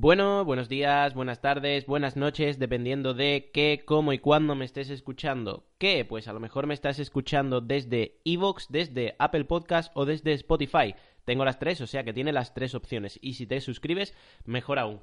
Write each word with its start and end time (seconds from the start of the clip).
Bueno, 0.00 0.44
buenos 0.44 0.68
días, 0.68 1.12
buenas 1.14 1.40
tardes, 1.40 1.84
buenas 1.84 2.16
noches, 2.16 2.60
dependiendo 2.60 3.14
de 3.14 3.50
qué, 3.52 3.82
cómo 3.84 4.12
y 4.12 4.20
cuándo 4.20 4.54
me 4.54 4.64
estés 4.64 4.90
escuchando. 4.90 5.66
¿Qué? 5.76 6.04
Pues 6.04 6.28
a 6.28 6.32
lo 6.32 6.38
mejor 6.38 6.68
me 6.68 6.74
estás 6.74 7.00
escuchando 7.00 7.60
desde 7.60 8.20
Evox, 8.24 8.68
desde 8.70 9.16
Apple 9.18 9.46
Podcast 9.46 9.90
o 9.96 10.04
desde 10.04 10.34
Spotify. 10.34 10.94
Tengo 11.24 11.44
las 11.44 11.58
tres, 11.58 11.80
o 11.80 11.88
sea 11.88 12.04
que 12.04 12.12
tiene 12.12 12.30
las 12.30 12.54
tres 12.54 12.76
opciones. 12.76 13.18
Y 13.20 13.34
si 13.34 13.48
te 13.48 13.60
suscribes, 13.60 14.14
mejor 14.44 14.78
aún. 14.78 15.00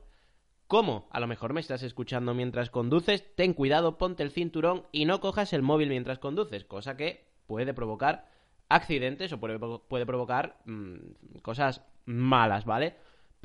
¿Cómo? 0.67 1.09
A 1.11 1.19
lo 1.19 1.27
mejor 1.27 1.51
me 1.51 1.59
estás 1.59 1.83
escuchando 1.83 2.33
mientras 2.33 2.69
conduces. 2.69 3.35
Ten 3.35 3.51
cuidado, 3.51 3.97
ponte 3.97 4.23
el 4.23 4.31
cinturón 4.31 4.85
y 4.93 5.03
no 5.03 5.19
cojas 5.19 5.51
el 5.51 5.61
móvil 5.61 5.89
mientras 5.89 6.19
conduces, 6.19 6.63
cosa 6.63 6.95
que 6.95 7.25
puede 7.47 7.73
provocar 7.73 8.29
accidentes 8.69 9.33
o 9.33 9.41
puede, 9.41 10.05
provocar 10.05 10.61
mmm, 10.63 10.95
cosas 11.41 11.81
malas, 12.05 12.63
¿vale? 12.63 12.95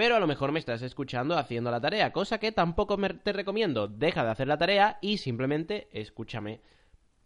Pero 0.00 0.16
a 0.16 0.18
lo 0.18 0.26
mejor 0.26 0.50
me 0.50 0.58
estás 0.58 0.80
escuchando 0.80 1.36
haciendo 1.36 1.70
la 1.70 1.78
tarea, 1.78 2.10
cosa 2.10 2.38
que 2.40 2.52
tampoco 2.52 2.96
me 2.96 3.10
te 3.10 3.34
recomiendo. 3.34 3.86
Deja 3.86 4.24
de 4.24 4.30
hacer 4.30 4.48
la 4.48 4.56
tarea 4.56 4.98
y 5.02 5.18
simplemente 5.18 5.90
escúchame. 5.92 6.62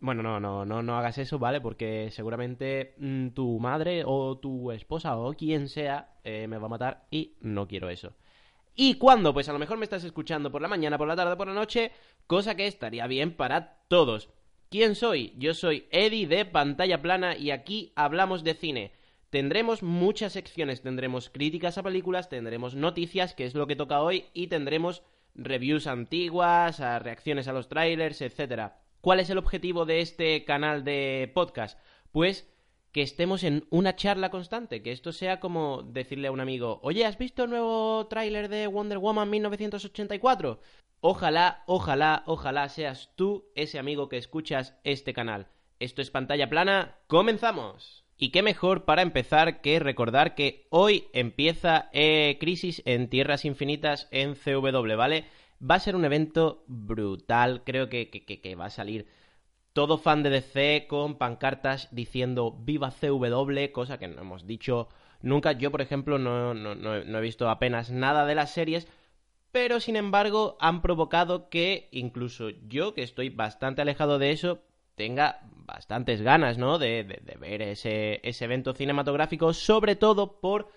Bueno, 0.01 0.25
no, 0.25 0.41
no, 0.41 0.65
no, 0.65 0.83
no 0.83 0.99
hagas 0.99 1.19
eso, 1.19 1.39
¿vale? 1.39 1.61
Porque 1.61 2.11
seguramente 2.11 2.97
mmm, 2.99 3.29
tu 3.29 3.61
madre 3.61 4.03
o 4.05 4.39
tu 4.39 4.73
esposa 4.73 5.17
o 5.17 5.35
quien 5.35 5.69
sea 5.69 6.17
eh, 6.25 6.49
me 6.49 6.59
va 6.59 6.67
a 6.67 6.71
matar 6.71 7.07
y 7.13 7.37
no 7.43 7.69
quiero 7.69 7.91
eso. 7.91 8.15
¿Y 8.75 8.95
cuándo? 8.95 9.33
Pues 9.33 9.49
a 9.49 9.53
lo 9.53 9.61
mejor 9.61 9.79
me 9.79 9.85
estás 9.85 10.03
escuchando 10.03 10.51
por 10.51 10.61
la 10.61 10.67
mañana, 10.67 10.99
por 10.99 11.07
la 11.07 11.15
tarde, 11.15 11.37
por 11.37 11.47
la 11.47 11.55
noche, 11.55 11.93
cosa 12.27 12.57
que 12.57 12.67
estaría 12.67 13.07
bien 13.07 13.37
para 13.37 13.85
todos. 13.87 14.31
¿Quién 14.69 14.97
soy? 14.97 15.33
Yo 15.39 15.55
soy 15.55 15.87
Eddie 15.93 16.27
de 16.27 16.45
Pantalla 16.45 17.01
Plana 17.01 17.37
y 17.37 17.53
aquí 17.53 17.93
hablamos 17.95 18.43
de 18.43 18.55
cine. 18.55 19.04
Tendremos 19.35 19.83
muchas 19.83 20.35
secciones, 20.35 20.83
tendremos 20.83 21.29
críticas 21.29 21.77
a 21.77 21.83
películas, 21.83 22.29
tendremos 22.29 22.77
noticias, 22.77 23.35
que 23.35 23.45
es 23.45 23.57
lo 23.57 23.67
que 23.67 23.75
toca 23.75 24.01
hoy, 24.01 24.27
y 24.33 24.47
tendremos 24.47 25.03
reviews 25.35 25.89
antiguas, 25.89 26.79
reacciones 26.79 27.49
a 27.49 27.53
los 27.53 27.69
trailers, 27.69 28.21
etc. 28.21 28.75
¿Cuál 29.01 29.19
es 29.19 29.31
el 29.31 29.39
objetivo 29.39 29.87
de 29.87 30.03
este 30.03 30.45
canal 30.45 30.85
de 30.85 31.33
podcast? 31.35 31.81
Pues 32.13 32.49
que 32.93 33.03
estemos 33.03 33.43
en 33.43 33.67
una 33.71 33.97
charla 33.97 34.31
constante, 34.31 34.85
que 34.85 34.93
esto 34.93 35.11
sea 35.11 35.41
como 35.41 35.83
decirle 35.83 36.29
a 36.29 36.33
un 36.33 36.39
amigo, 36.39 36.79
oye, 36.85 37.05
¿has 37.05 37.19
visto 37.19 37.43
el 37.43 37.51
nuevo 37.51 38.07
tráiler 38.07 38.49
de 38.49 38.69
Wonder 38.69 38.99
Woman 38.99 39.31
1984? 39.31 40.61
Ojalá, 41.01 41.65
ojalá, 41.67 42.23
ojalá 42.27 42.69
seas 42.69 43.11
tú 43.17 43.51
ese 43.57 43.81
amigo 43.81 44.09
que 44.09 44.17
escuchas 44.17 44.79
este 44.85 45.13
canal. 45.13 45.49
Esto 45.81 46.03
es 46.03 46.13
pantalla 46.13 46.49
plana, 46.49 46.99
comenzamos. 47.09 48.04
Y 48.25 48.31
qué 48.31 48.43
mejor 48.43 48.87
para 48.87 49.03
empezar 49.03 49.61
que 49.61 49.79
recordar 49.79 50.35
que 50.35 50.67
hoy 50.71 51.09
empieza 51.13 51.91
eh, 51.93 52.39
Crisis 52.41 52.81
en 52.87 53.11
Tierras 53.11 53.45
Infinitas 53.45 54.09
en 54.13 54.35
CW, 54.35 54.97
¿vale? 54.97 55.27
Va 55.61 55.75
a 55.75 55.79
ser 55.79 55.95
un 55.95 56.07
evento 56.07 56.65
brutal, 56.67 57.65
creo 57.67 57.91
que, 57.91 58.09
que, 58.09 58.55
va 58.55 58.65
a 58.65 58.71
salir 58.71 59.07
todo 59.75 59.99
fan 59.99 60.23
de 60.23 60.31
DC 60.31 60.87
con 60.89 61.19
pancartas 61.19 61.95
diciendo 61.95 62.57
viva 62.59 62.93
CW, 62.93 63.73
cosa 63.73 63.99
que 63.99 64.09
no 64.09 64.23
hemos 64.23 64.47
dicho 64.47 64.89
nunca. 65.21 65.53
Yo, 65.53 65.71
por 65.71 65.83
ejemplo, 65.83 66.19
no, 66.19 66.55
no, 66.55 66.75
no 66.75 67.19
he 67.19 67.21
visto 67.21 67.51
apenas 67.51 67.91
nada 67.91 68.25
de 68.25 68.37
las 68.37 68.53
series, 68.53 68.89
pero 69.53 69.81
sin 69.81 69.97
embargo 69.97 70.57
han 70.61 70.81
provocado 70.81 71.51
que 71.51 71.91
incluso 71.93 72.49
yo, 72.49 72.95
que 72.95 73.03
estoy 73.03 73.29
bastante 73.29 73.83
alejado 73.83 74.19
de 74.19 74.31
eso, 74.31 74.63
tenga 74.95 75.41
bastantes 75.67 76.23
ganas, 76.23 76.59
¿no? 76.59 76.79
De, 76.79 77.03
ver 77.41 77.63
ese, 77.63 78.21
evento 78.23 78.75
cinematográfico, 78.75 79.53
sobre 79.53 79.97
todo 79.97 80.41
por 80.41 80.69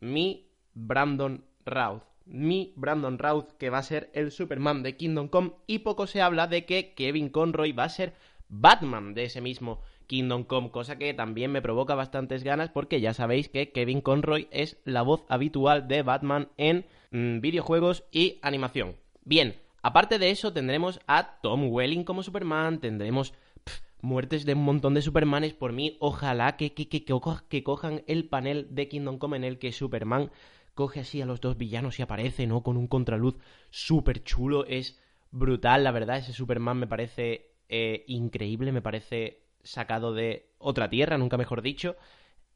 mi 0.00 0.48
Brandon 0.74 1.44
Routh. 1.64 2.02
Mi 2.24 2.72
Brandon 2.76 3.18
Routh, 3.18 3.52
que 3.58 3.70
va 3.70 3.78
a 3.78 3.82
ser 3.82 4.10
el 4.14 4.30
Superman 4.30 4.82
de 4.82 4.96
Kingdom 4.96 5.28
Come, 5.28 5.52
y 5.66 5.80
poco 5.80 6.06
se 6.06 6.22
habla 6.22 6.46
de 6.46 6.64
que 6.64 6.94
Kevin 6.94 7.28
Conroy 7.28 7.72
va 7.72 7.84
a 7.84 7.88
ser 7.88 8.14
Batman 8.48 9.14
de 9.14 9.24
ese 9.24 9.40
mismo 9.40 9.80
Kingdom 10.06 10.44
Come, 10.44 10.70
cosa 10.70 10.98
que 10.98 11.14
también 11.14 11.50
me 11.50 11.62
provoca 11.62 11.94
bastantes 11.94 12.44
ganas 12.44 12.70
porque 12.70 13.00
ya 13.00 13.14
sabéis 13.14 13.48
que 13.48 13.72
Kevin 13.72 14.00
Conroy 14.00 14.46
es 14.50 14.78
la 14.84 15.02
voz 15.02 15.24
habitual 15.28 15.88
de 15.88 16.02
Batman 16.02 16.48
en 16.58 16.86
mmm, 17.10 17.40
videojuegos 17.40 18.04
y 18.12 18.38
animación. 18.42 18.96
Bien, 19.24 19.56
aparte 19.82 20.18
de 20.18 20.30
eso 20.30 20.52
tendremos 20.52 21.00
a 21.06 21.40
Tom 21.40 21.72
Welling 21.72 22.04
como 22.04 22.22
Superman, 22.22 22.78
tendremos 22.80 23.32
muertes 24.02 24.44
de 24.44 24.52
un 24.52 24.64
montón 24.64 24.92
de 24.92 25.00
Supermanes. 25.00 25.54
Por 25.54 25.72
mí, 25.72 25.96
ojalá 26.00 26.56
que, 26.56 26.74
que, 26.74 26.88
que, 26.88 27.04
que, 27.04 27.62
cojan 27.64 28.02
el 28.06 28.28
panel 28.28 28.66
de 28.70 28.88
Kingdom 28.88 29.18
Come 29.18 29.38
en 29.38 29.44
el 29.44 29.58
que 29.58 29.72
Superman 29.72 30.30
coge 30.74 31.00
así 31.00 31.22
a 31.22 31.26
los 31.26 31.40
dos 31.40 31.56
villanos 31.56 31.98
y 31.98 32.02
aparece, 32.02 32.46
¿no? 32.46 32.62
Con 32.62 32.76
un 32.76 32.88
contraluz 32.88 33.36
súper 33.70 34.22
chulo. 34.22 34.66
Es 34.66 35.00
brutal, 35.30 35.84
la 35.84 35.92
verdad. 35.92 36.18
Ese 36.18 36.32
Superman 36.32 36.78
me 36.78 36.86
parece 36.86 37.52
eh, 37.68 38.04
increíble, 38.08 38.72
me 38.72 38.82
parece 38.82 39.44
sacado 39.62 40.12
de 40.12 40.50
otra 40.58 40.90
tierra, 40.90 41.16
nunca 41.16 41.38
mejor 41.38 41.62
dicho. 41.62 41.96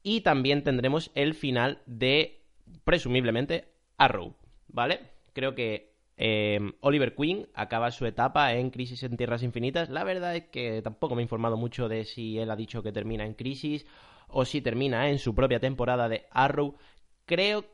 Y 0.02 0.20
también 0.20 0.62
tendremos 0.62 1.10
el 1.14 1.34
final 1.34 1.82
de, 1.86 2.42
presumiblemente, 2.84 3.72
Arrow, 3.96 4.34
¿vale? 4.68 5.00
Creo 5.32 5.54
que 5.54 5.95
eh, 6.16 6.58
Oliver 6.80 7.14
Queen 7.14 7.46
acaba 7.54 7.90
su 7.90 8.06
etapa 8.06 8.54
en 8.54 8.70
Crisis 8.70 9.02
en 9.02 9.16
Tierras 9.16 9.42
Infinitas. 9.42 9.90
La 9.90 10.04
verdad 10.04 10.34
es 10.34 10.44
que 10.44 10.80
tampoco 10.82 11.14
me 11.14 11.22
he 11.22 11.24
informado 11.24 11.56
mucho 11.56 11.88
de 11.88 12.04
si 12.04 12.38
él 12.38 12.50
ha 12.50 12.56
dicho 12.56 12.82
que 12.82 12.92
termina 12.92 13.24
en 13.24 13.34
Crisis 13.34 13.86
o 14.28 14.44
si 14.44 14.60
termina 14.60 15.10
en 15.10 15.18
su 15.18 15.34
propia 15.34 15.60
temporada 15.60 16.08
de 16.08 16.26
Arrow. 16.30 16.74
Creo, 17.26 17.66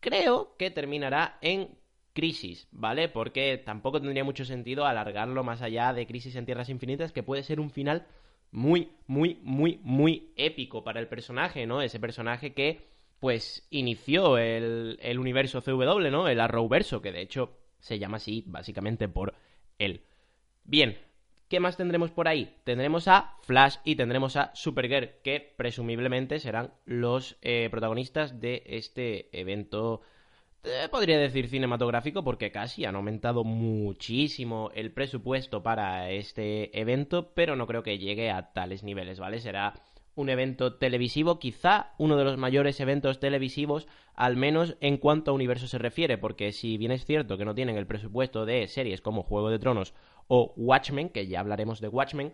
creo 0.00 0.56
que 0.58 0.70
terminará 0.70 1.38
en 1.40 1.78
Crisis, 2.12 2.68
¿vale? 2.70 3.08
Porque 3.08 3.58
tampoco 3.58 4.00
tendría 4.00 4.24
mucho 4.24 4.44
sentido 4.44 4.86
alargarlo 4.86 5.42
más 5.44 5.62
allá 5.62 5.92
de 5.92 6.06
Crisis 6.06 6.36
en 6.36 6.46
Tierras 6.46 6.68
Infinitas, 6.68 7.12
que 7.12 7.22
puede 7.22 7.42
ser 7.42 7.60
un 7.60 7.70
final 7.70 8.06
muy, 8.50 8.92
muy, 9.06 9.38
muy, 9.42 9.80
muy 9.82 10.32
épico 10.36 10.84
para 10.84 11.00
el 11.00 11.08
personaje, 11.08 11.66
¿no? 11.66 11.82
Ese 11.82 12.00
personaje 12.00 12.54
que, 12.54 12.86
pues, 13.20 13.66
inició 13.70 14.38
el, 14.38 14.98
el 15.02 15.18
universo 15.18 15.60
CW, 15.60 16.10
¿no? 16.10 16.28
El 16.28 16.40
Arrowverso, 16.40 17.02
que 17.02 17.12
de 17.12 17.22
hecho 17.22 17.65
se 17.86 17.98
llama 17.98 18.16
así 18.16 18.44
básicamente 18.46 19.08
por 19.08 19.34
él. 19.78 20.02
Bien, 20.64 20.98
¿qué 21.48 21.60
más 21.60 21.76
tendremos 21.76 22.10
por 22.10 22.26
ahí? 22.26 22.56
Tendremos 22.64 23.06
a 23.06 23.36
Flash 23.42 23.76
y 23.84 23.94
tendremos 23.94 24.36
a 24.36 24.50
Supergirl, 24.54 25.10
que 25.22 25.54
presumiblemente 25.56 26.40
serán 26.40 26.72
los 26.84 27.36
eh, 27.42 27.68
protagonistas 27.70 28.40
de 28.40 28.64
este 28.66 29.28
evento, 29.38 30.02
eh, 30.64 30.88
podría 30.90 31.18
decir 31.18 31.48
cinematográfico, 31.48 32.24
porque 32.24 32.50
casi 32.50 32.84
han 32.84 32.96
aumentado 32.96 33.44
muchísimo 33.44 34.72
el 34.74 34.90
presupuesto 34.92 35.62
para 35.62 36.10
este 36.10 36.76
evento, 36.78 37.32
pero 37.34 37.54
no 37.54 37.68
creo 37.68 37.84
que 37.84 37.98
llegue 37.98 38.32
a 38.32 38.52
tales 38.52 38.82
niveles, 38.82 39.20
¿vale? 39.20 39.38
Será 39.38 39.74
un 40.16 40.30
evento 40.30 40.74
televisivo, 40.74 41.38
quizá 41.38 41.94
uno 41.98 42.16
de 42.16 42.24
los 42.24 42.38
mayores 42.38 42.80
eventos 42.80 43.20
televisivos, 43.20 43.86
al 44.14 44.36
menos 44.36 44.76
en 44.80 44.96
cuanto 44.96 45.30
a 45.30 45.34
universo 45.34 45.68
se 45.68 45.78
refiere, 45.78 46.18
porque 46.18 46.52
si 46.52 46.78
bien 46.78 46.90
es 46.90 47.04
cierto 47.04 47.38
que 47.38 47.44
no 47.44 47.54
tienen 47.54 47.76
el 47.76 47.86
presupuesto 47.86 48.46
de 48.46 48.66
series 48.66 49.02
como 49.02 49.22
Juego 49.22 49.50
de 49.50 49.58
Tronos 49.58 49.94
o 50.26 50.54
Watchmen, 50.56 51.10
que 51.10 51.26
ya 51.26 51.40
hablaremos 51.40 51.80
de 51.80 51.88
Watchmen, 51.88 52.32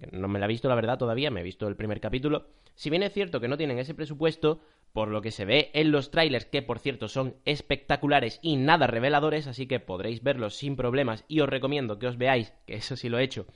que 0.00 0.08
no 0.10 0.26
me 0.26 0.38
la 0.38 0.46
he 0.46 0.48
visto 0.48 0.68
la 0.68 0.74
verdad 0.74 0.98
todavía, 0.98 1.30
me 1.30 1.40
he 1.40 1.44
visto 1.44 1.68
el 1.68 1.76
primer 1.76 2.00
capítulo, 2.00 2.48
si 2.74 2.88
bien 2.90 3.02
es 3.02 3.12
cierto 3.12 3.40
que 3.40 3.48
no 3.48 3.58
tienen 3.58 3.78
ese 3.78 3.94
presupuesto, 3.94 4.60
por 4.92 5.08
lo 5.08 5.20
que 5.20 5.30
se 5.30 5.44
ve 5.44 5.70
en 5.74 5.92
los 5.92 6.10
trailers, 6.10 6.46
que 6.46 6.62
por 6.62 6.78
cierto 6.78 7.08
son 7.08 7.36
espectaculares 7.44 8.40
y 8.40 8.56
nada 8.56 8.86
reveladores, 8.86 9.46
así 9.46 9.66
que 9.66 9.80
podréis 9.80 10.22
verlos 10.22 10.56
sin 10.56 10.76
problemas 10.76 11.24
y 11.28 11.40
os 11.40 11.48
recomiendo 11.48 11.98
que 11.98 12.06
os 12.06 12.16
veáis, 12.16 12.54
que 12.66 12.76
eso 12.76 12.96
sí 12.96 13.10
lo 13.10 13.18
he 13.18 13.24
hecho, 13.24 13.46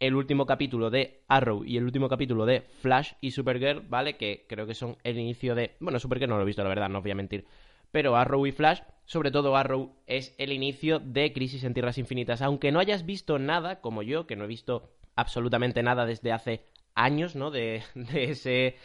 el 0.00 0.14
último 0.14 0.46
capítulo 0.46 0.90
de 0.90 1.24
Arrow 1.28 1.64
y 1.64 1.76
el 1.76 1.84
último 1.84 2.08
capítulo 2.08 2.46
de 2.46 2.60
Flash 2.60 3.12
y 3.20 3.32
Supergirl, 3.32 3.82
¿vale? 3.88 4.16
Que 4.16 4.46
creo 4.48 4.66
que 4.66 4.74
son 4.74 4.96
el 5.02 5.18
inicio 5.18 5.54
de... 5.54 5.76
Bueno, 5.80 5.98
Supergirl 5.98 6.30
no 6.30 6.36
lo 6.36 6.42
he 6.42 6.46
visto, 6.46 6.62
la 6.62 6.68
verdad, 6.68 6.88
no 6.88 6.98
os 6.98 7.04
voy 7.04 7.10
a 7.10 7.16
mentir. 7.16 7.46
Pero 7.90 8.16
Arrow 8.16 8.46
y 8.46 8.52
Flash, 8.52 8.80
sobre 9.06 9.30
todo 9.30 9.56
Arrow, 9.56 9.96
es 10.06 10.34
el 10.38 10.52
inicio 10.52 11.00
de 11.00 11.32
Crisis 11.32 11.64
en 11.64 11.74
Tierras 11.74 11.98
Infinitas. 11.98 12.42
Aunque 12.42 12.70
no 12.70 12.78
hayas 12.80 13.06
visto 13.06 13.38
nada, 13.38 13.80
como 13.80 14.02
yo, 14.02 14.26
que 14.26 14.36
no 14.36 14.44
he 14.44 14.48
visto 14.48 14.90
absolutamente 15.16 15.82
nada 15.82 16.06
desde 16.06 16.32
hace 16.32 16.64
años, 16.94 17.34
¿no? 17.34 17.50
De, 17.50 17.82
de 17.94 18.24
ese 18.24 18.76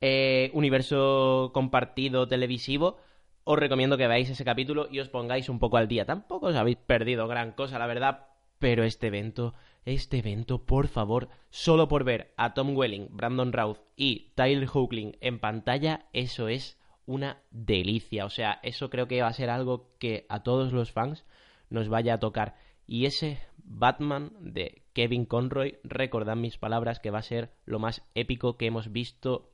eh, 0.00 0.50
universo 0.52 1.50
compartido 1.54 2.28
televisivo, 2.28 2.98
os 3.44 3.58
recomiendo 3.58 3.96
que 3.96 4.06
veáis 4.06 4.28
ese 4.28 4.44
capítulo 4.44 4.88
y 4.90 5.00
os 5.00 5.08
pongáis 5.08 5.48
un 5.48 5.58
poco 5.58 5.78
al 5.78 5.88
día. 5.88 6.04
Tampoco 6.04 6.46
os 6.46 6.56
habéis 6.56 6.76
perdido 6.76 7.26
gran 7.26 7.52
cosa, 7.52 7.78
la 7.78 7.86
verdad, 7.86 8.26
pero 8.62 8.84
este 8.84 9.08
evento 9.08 9.54
este 9.84 10.18
evento, 10.18 10.64
por 10.64 10.86
favor, 10.86 11.28
solo 11.50 11.88
por 11.88 12.04
ver 12.04 12.32
a 12.36 12.54
Tom 12.54 12.76
Welling, 12.76 13.08
Brandon 13.10 13.52
Routh 13.52 13.78
y 13.96 14.30
Tyler 14.36 14.68
Hoechlin 14.72 15.16
en 15.20 15.40
pantalla, 15.40 16.06
eso 16.12 16.46
es 16.46 16.78
una 17.04 17.42
delicia. 17.50 18.24
O 18.24 18.30
sea, 18.30 18.60
eso 18.62 18.90
creo 18.90 19.08
que 19.08 19.20
va 19.20 19.26
a 19.26 19.32
ser 19.32 19.50
algo 19.50 19.90
que 19.98 20.24
a 20.28 20.44
todos 20.44 20.72
los 20.72 20.92
fans 20.92 21.24
nos 21.68 21.88
vaya 21.88 22.14
a 22.14 22.20
tocar. 22.20 22.54
Y 22.86 23.06
ese 23.06 23.40
Batman 23.56 24.32
de 24.38 24.84
Kevin 24.92 25.24
Conroy, 25.24 25.78
recordad 25.82 26.36
mis 26.36 26.58
palabras, 26.58 27.00
que 27.00 27.10
va 27.10 27.18
a 27.18 27.22
ser 27.22 27.50
lo 27.64 27.80
más 27.80 28.08
épico 28.14 28.56
que 28.56 28.66
hemos 28.66 28.92
visto 28.92 29.50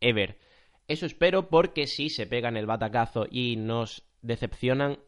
ever. 0.00 0.38
Eso 0.86 1.06
espero 1.06 1.48
porque 1.48 1.88
si 1.88 2.08
se 2.08 2.28
pegan 2.28 2.56
el 2.56 2.66
batacazo 2.66 3.26
y 3.28 3.56
nos 3.56 4.04
decepcionan, 4.20 5.00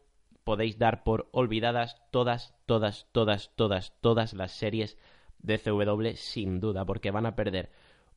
podéis 0.45 0.77
dar 0.77 1.03
por 1.03 1.27
olvidadas 1.31 2.01
todas, 2.11 2.55
todas, 2.65 3.07
todas, 3.11 3.51
todas, 3.55 3.93
todas 3.99 4.33
las 4.33 4.51
series 4.53 4.97
de 5.39 5.59
CW 5.59 6.15
sin 6.15 6.61
duda, 6.61 6.85
porque 6.85 7.11
van 7.11 7.25
a 7.25 7.35
perder 7.35 7.71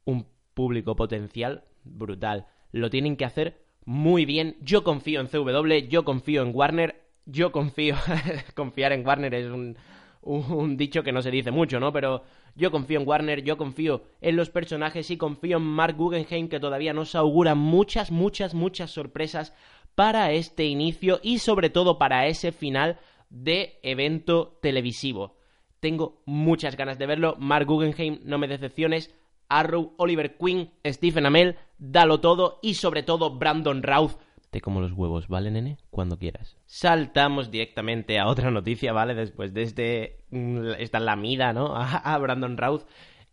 un 0.05 0.27
público 0.55 0.95
potencial 0.95 1.65
brutal. 1.85 2.47
Lo 2.71 2.91
tienen 2.91 3.17
que 3.17 3.25
hacer 3.25 3.65
muy 3.85 4.27
bien. 4.27 4.57
Yo 4.61 4.85
confío 4.85 5.21
en 5.21 5.27
CW, 5.27 5.89
yo 5.89 6.05
confío 6.05 6.43
en 6.43 6.55
Warner, 6.55 7.03
yo 7.25 7.51
confío. 7.51 7.97
Confiar 8.55 8.93
en 8.93 9.07
Warner 9.07 9.35
es 9.35 9.47
un, 9.47 9.77
un 10.21 10.77
dicho 10.77 11.03
que 11.03 11.13
no 11.13 11.23
se 11.23 11.31
dice 11.31 11.51
mucho, 11.51 11.81
¿no? 11.81 11.93
Pero 11.93 12.23
yo 12.55 12.71
confío 12.71 13.01
en 13.01 13.09
Warner, 13.09 13.43
yo 13.43 13.57
confío 13.57 14.03
en 14.21 14.37
los 14.37 14.51
personajes 14.51 15.11
y 15.11 15.17
confío 15.17 15.59
en 15.59 15.63
Mark 15.63 15.97
Guggenheim, 15.97 16.49
que 16.49 16.61
todavía 16.61 16.93
nos 16.93 17.15
augura 17.15 17.55
muchas, 17.55 18.11
muchas, 18.11 18.53
muchas 18.55 18.91
sorpresas 18.91 19.55
para 19.99 20.31
este 20.31 20.65
inicio 20.67 21.19
y 21.25 21.41
sobre 21.41 21.71
todo 21.71 21.99
para 21.99 22.29
ese 22.29 22.53
final 22.53 23.01
de 23.31 23.81
evento 23.83 24.57
televisivo. 24.63 25.35
Tengo 25.81 26.23
muchas 26.25 26.77
ganas 26.77 27.01
de 27.01 27.07
verlo. 27.07 27.35
Mark 27.41 27.67
Guggenheim, 27.67 28.21
no 28.23 28.39
me 28.39 28.47
decepciones. 28.47 29.13
Arrow, 29.49 29.95
Oliver 29.97 30.37
Queen, 30.37 30.71
Stephen 30.87 31.27
Amell, 31.27 31.57
dalo 31.79 32.21
todo 32.21 32.61
y 32.63 32.75
sobre 32.75 33.03
todo 33.03 33.39
Brandon 33.39 33.83
Routh. 33.83 34.13
Te 34.51 34.61
como 34.61 34.81
los 34.81 34.93
huevos, 34.93 35.27
¿vale, 35.27 35.51
nene? 35.51 35.79
Cuando 35.91 36.17
quieras. 36.17 36.57
Saltamos 36.67 37.51
directamente 37.51 38.21
a 38.21 38.29
otra 38.29 38.53
noticia, 38.53 38.93
¿vale? 38.93 39.17
Después 39.17 39.53
de 39.53 39.63
este, 39.63 40.19
mm, 40.31 40.75
esta 40.79 41.01
lamida, 41.01 41.53
¿no? 41.53 41.75
A, 41.77 42.17
Brandon 42.19 42.57
Routh. 42.57 42.83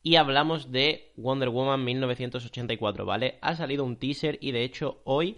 Y 0.01 0.15
hablamos 0.15 0.71
de 0.71 1.11
Wonder 1.15 1.49
Woman 1.49 1.83
1984, 1.83 3.05
¿vale? 3.05 3.37
Ha 3.41 3.55
salido 3.55 3.83
un 3.83 3.97
teaser 3.97 4.39
y 4.41 4.51
de 4.51 4.63
hecho 4.63 5.01
hoy 5.03 5.37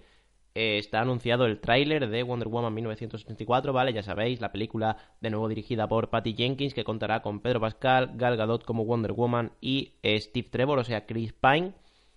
eh, 0.58 0.80
está 0.80 1.02
anunciado 1.02 1.46
el 1.46 1.60
tráiler 1.60 2.10
de 2.10 2.24
Wonder 2.24 2.48
Woman 2.48 2.74
1984, 2.74 3.74
¿vale? 3.74 3.94
Ya 3.94 4.02
sabéis, 4.02 4.42
la 4.42 4.52
película 4.52 4.98
de 5.22 5.30
nuevo 5.30 5.48
dirigida 5.48 5.88
por 5.88 6.10
Patty 6.10 6.34
Jenkins, 6.34 6.74
que 6.74 6.84
contará 6.84 7.22
con 7.22 7.42
Pedro 7.42 7.60
Pascal, 7.60 8.14
Gal 8.16 8.38
Gadot 8.38 8.66
como 8.66 8.84
Wonder 8.84 9.14
Woman 9.14 9.52
y 9.62 9.94
eh, 10.02 10.20
Steve 10.20 10.48
Trevor, 10.50 10.80
o 10.80 10.84
sea, 10.84 11.06
Chris 11.06 11.32
Pine. 11.32 11.74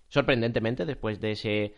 Sorprendentemente, 0.07 0.87
después 0.87 1.21
de 1.21 1.33
ese 1.33 1.75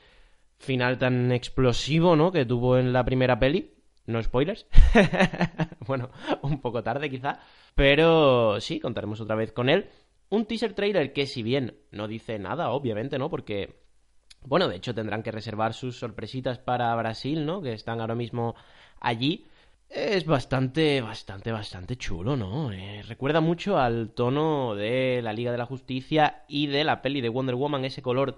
final 0.57 0.97
tan 0.97 1.33
explosivo, 1.33 2.15
¿no? 2.15 2.31
Que 2.31 2.45
tuvo 2.45 2.77
en 2.77 2.93
la 2.93 3.03
primera 3.03 3.37
peli. 3.37 3.73
No 4.05 4.23
spoilers. 4.23 4.65
bueno, 5.85 6.11
un 6.43 6.61
poco 6.61 6.81
tarde 6.81 7.09
quizá. 7.09 7.39
Pero 7.75 8.61
sí, 8.61 8.79
contaremos 8.79 9.19
otra 9.19 9.35
vez 9.35 9.51
con 9.51 9.67
él. 9.67 9.89
Un 10.29 10.45
teaser 10.45 10.73
trailer 10.73 11.11
que 11.11 11.25
si 11.25 11.43
bien 11.43 11.75
no 11.91 12.07
dice 12.07 12.39
nada, 12.39 12.71
obviamente, 12.71 13.17
¿no? 13.19 13.29
Porque 13.29 13.82
bueno, 14.45 14.67
de 14.67 14.75
hecho 14.75 14.93
tendrán 14.93 15.23
que 15.23 15.31
reservar 15.31 15.73
sus 15.73 15.97
sorpresitas 15.97 16.59
para 16.59 16.95
Brasil, 16.95 17.45
¿no? 17.45 17.61
Que 17.61 17.73
están 17.73 18.01
ahora 18.01 18.15
mismo 18.15 18.55
allí. 18.99 19.47
Es 19.89 20.25
bastante, 20.25 21.01
bastante, 21.01 21.51
bastante 21.51 21.97
chulo, 21.97 22.35
¿no? 22.35 22.71
Eh, 22.71 23.03
recuerda 23.07 23.41
mucho 23.41 23.77
al 23.77 24.09
tono 24.09 24.73
de 24.75 25.21
la 25.21 25.33
Liga 25.33 25.51
de 25.51 25.57
la 25.59 25.67
Justicia 25.67 26.43
y 26.47 26.67
de 26.67 26.83
la 26.83 27.01
peli 27.01 27.21
de 27.21 27.29
Wonder 27.29 27.55
Woman, 27.55 27.85
ese 27.85 28.01
color, 28.01 28.37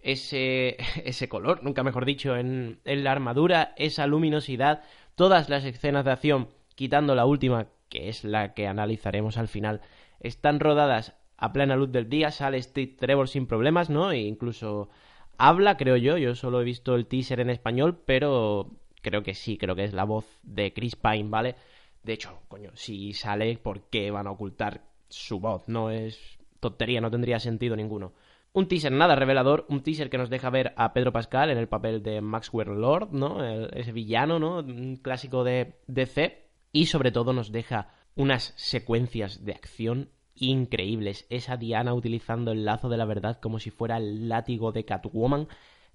ese, 0.00 0.76
ese 1.04 1.28
color, 1.28 1.64
nunca 1.64 1.82
mejor 1.82 2.04
dicho, 2.04 2.36
en, 2.36 2.78
en 2.84 3.04
la 3.04 3.12
armadura, 3.12 3.74
esa 3.76 4.06
luminosidad, 4.06 4.82
todas 5.16 5.48
las 5.48 5.64
escenas 5.64 6.04
de 6.04 6.12
acción, 6.12 6.48
quitando 6.76 7.14
la 7.14 7.26
última, 7.26 7.66
que 7.88 8.08
es 8.08 8.22
la 8.22 8.54
que 8.54 8.68
analizaremos 8.68 9.38
al 9.38 9.48
final, 9.48 9.80
están 10.20 10.60
rodadas 10.60 11.14
a 11.36 11.52
plena 11.52 11.74
luz 11.74 11.90
del 11.90 12.08
día, 12.08 12.30
sale 12.30 12.62
Steve 12.62 12.94
Trevor 12.96 13.28
sin 13.28 13.48
problemas, 13.48 13.90
¿no? 13.90 14.12
E 14.12 14.20
incluso 14.20 14.88
habla, 15.38 15.76
creo 15.76 15.96
yo. 15.96 16.18
Yo 16.18 16.34
solo 16.34 16.60
he 16.60 16.64
visto 16.64 16.94
el 16.94 17.06
teaser 17.06 17.40
en 17.40 17.50
español, 17.50 18.00
pero 18.04 18.70
creo 19.02 19.22
que 19.22 19.34
sí, 19.34 19.58
creo 19.58 19.74
que 19.74 19.84
es 19.84 19.92
la 19.92 20.04
voz 20.04 20.26
de 20.42 20.72
Chris 20.72 20.96
Pine, 20.96 21.28
¿vale? 21.28 21.56
De 22.02 22.12
hecho, 22.12 22.40
coño, 22.48 22.70
si 22.74 23.12
sale, 23.12 23.58
¿por 23.58 23.82
qué 23.82 24.10
van 24.10 24.26
a 24.26 24.32
ocultar 24.32 24.82
su 25.08 25.40
voz? 25.40 25.68
No 25.68 25.90
es 25.90 26.38
tontería, 26.60 27.00
no 27.00 27.10
tendría 27.10 27.38
sentido 27.38 27.76
ninguno. 27.76 28.12
Un 28.54 28.68
teaser 28.68 28.92
nada 28.92 29.16
revelador, 29.16 29.64
un 29.68 29.82
teaser 29.82 30.10
que 30.10 30.18
nos 30.18 30.28
deja 30.28 30.50
ver 30.50 30.74
a 30.76 30.92
Pedro 30.92 31.12
Pascal 31.12 31.50
en 31.50 31.58
el 31.58 31.68
papel 31.68 32.02
de 32.02 32.20
Maxwell 32.20 32.68
Lord, 32.68 33.12
¿no? 33.12 33.42
ese 33.44 33.92
villano, 33.92 34.38
¿no? 34.38 34.58
Un 34.58 34.96
clásico 34.96 35.42
de 35.42 35.74
DC. 35.86 36.42
Y 36.70 36.86
sobre 36.86 37.12
todo 37.12 37.32
nos 37.32 37.52
deja 37.52 37.88
unas 38.14 38.52
secuencias 38.56 39.44
de 39.44 39.52
acción 39.52 40.10
increíbles. 40.34 41.26
Esa 41.30 41.56
Diana 41.56 41.94
utilizando 41.94 42.52
el 42.52 42.64
lazo 42.64 42.88
de 42.88 42.96
la 42.96 43.04
verdad 43.04 43.38
como 43.40 43.58
si 43.58 43.70
fuera 43.70 43.96
el 43.96 44.28
látigo 44.28 44.72
de 44.72 44.84
Catwoman. 44.84 45.48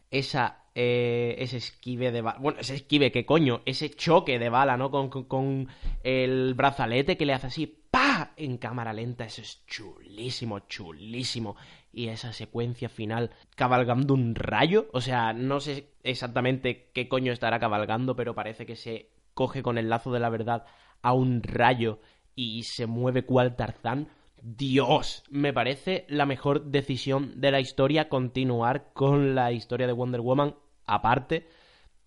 Esa, 0.10 0.64
eh, 0.74 1.36
ese 1.40 1.58
esquive 1.58 2.12
de 2.12 2.22
bala. 2.22 2.40
Bueno, 2.40 2.60
ese 2.60 2.76
esquive, 2.76 3.12
¿qué 3.12 3.26
coño? 3.26 3.62
Ese 3.66 3.90
choque 3.90 4.40
de 4.40 4.50
bala, 4.50 4.78
¿no? 4.78 4.90
Con, 4.90 5.10
con, 5.10 5.68
el 6.04 6.54
brazalete 6.54 7.18
que 7.18 7.26
le 7.26 7.34
hace 7.34 7.48
así, 7.48 7.82
¡pa! 7.92 8.32
En 8.38 8.58
cámara 8.58 8.94
lenta. 8.94 9.26
Eso 9.26 9.42
es 9.42 9.66
chulísimo, 9.66 10.60
chulísimo. 10.60 11.56
Y 11.92 12.08
esa 12.08 12.32
secuencia 12.32 12.90
final 12.90 13.32
cabalgando 13.56 14.14
un 14.14 14.36
rayo. 14.36 14.88
O 14.94 15.02
sea, 15.02 15.34
no 15.34 15.60
sé 15.60 15.90
exactamente 16.04 16.90
qué 16.94 17.10
coño 17.10 17.34
estará 17.34 17.60
cabalgando, 17.60 18.16
pero 18.16 18.36
parece 18.36 18.66
que 18.66 18.76
se 18.76 19.10
coge 19.34 19.62
con 19.62 19.78
el 19.78 19.90
lazo 19.90 20.12
de 20.14 20.20
la 20.20 20.30
verdad 20.30 20.66
a 21.02 21.14
un 21.14 21.44
rayo 21.44 22.00
y 22.36 22.64
se 22.64 22.86
mueve 22.86 23.26
cual 23.26 23.56
Tarzán. 23.56 24.10
Dios, 24.56 25.26
me 25.30 25.52
parece 25.52 26.06
la 26.08 26.26
mejor 26.26 26.68
decisión 26.68 27.42
de 27.42 27.52
la 27.52 27.60
historia 27.60 28.08
continuar 28.08 28.94
con 28.94 29.36
la 29.36 29.52
historia 29.52 29.88
de 29.88 29.92
Wonder 29.92 30.22
Woman 30.22 30.56
aparte. 30.86 31.50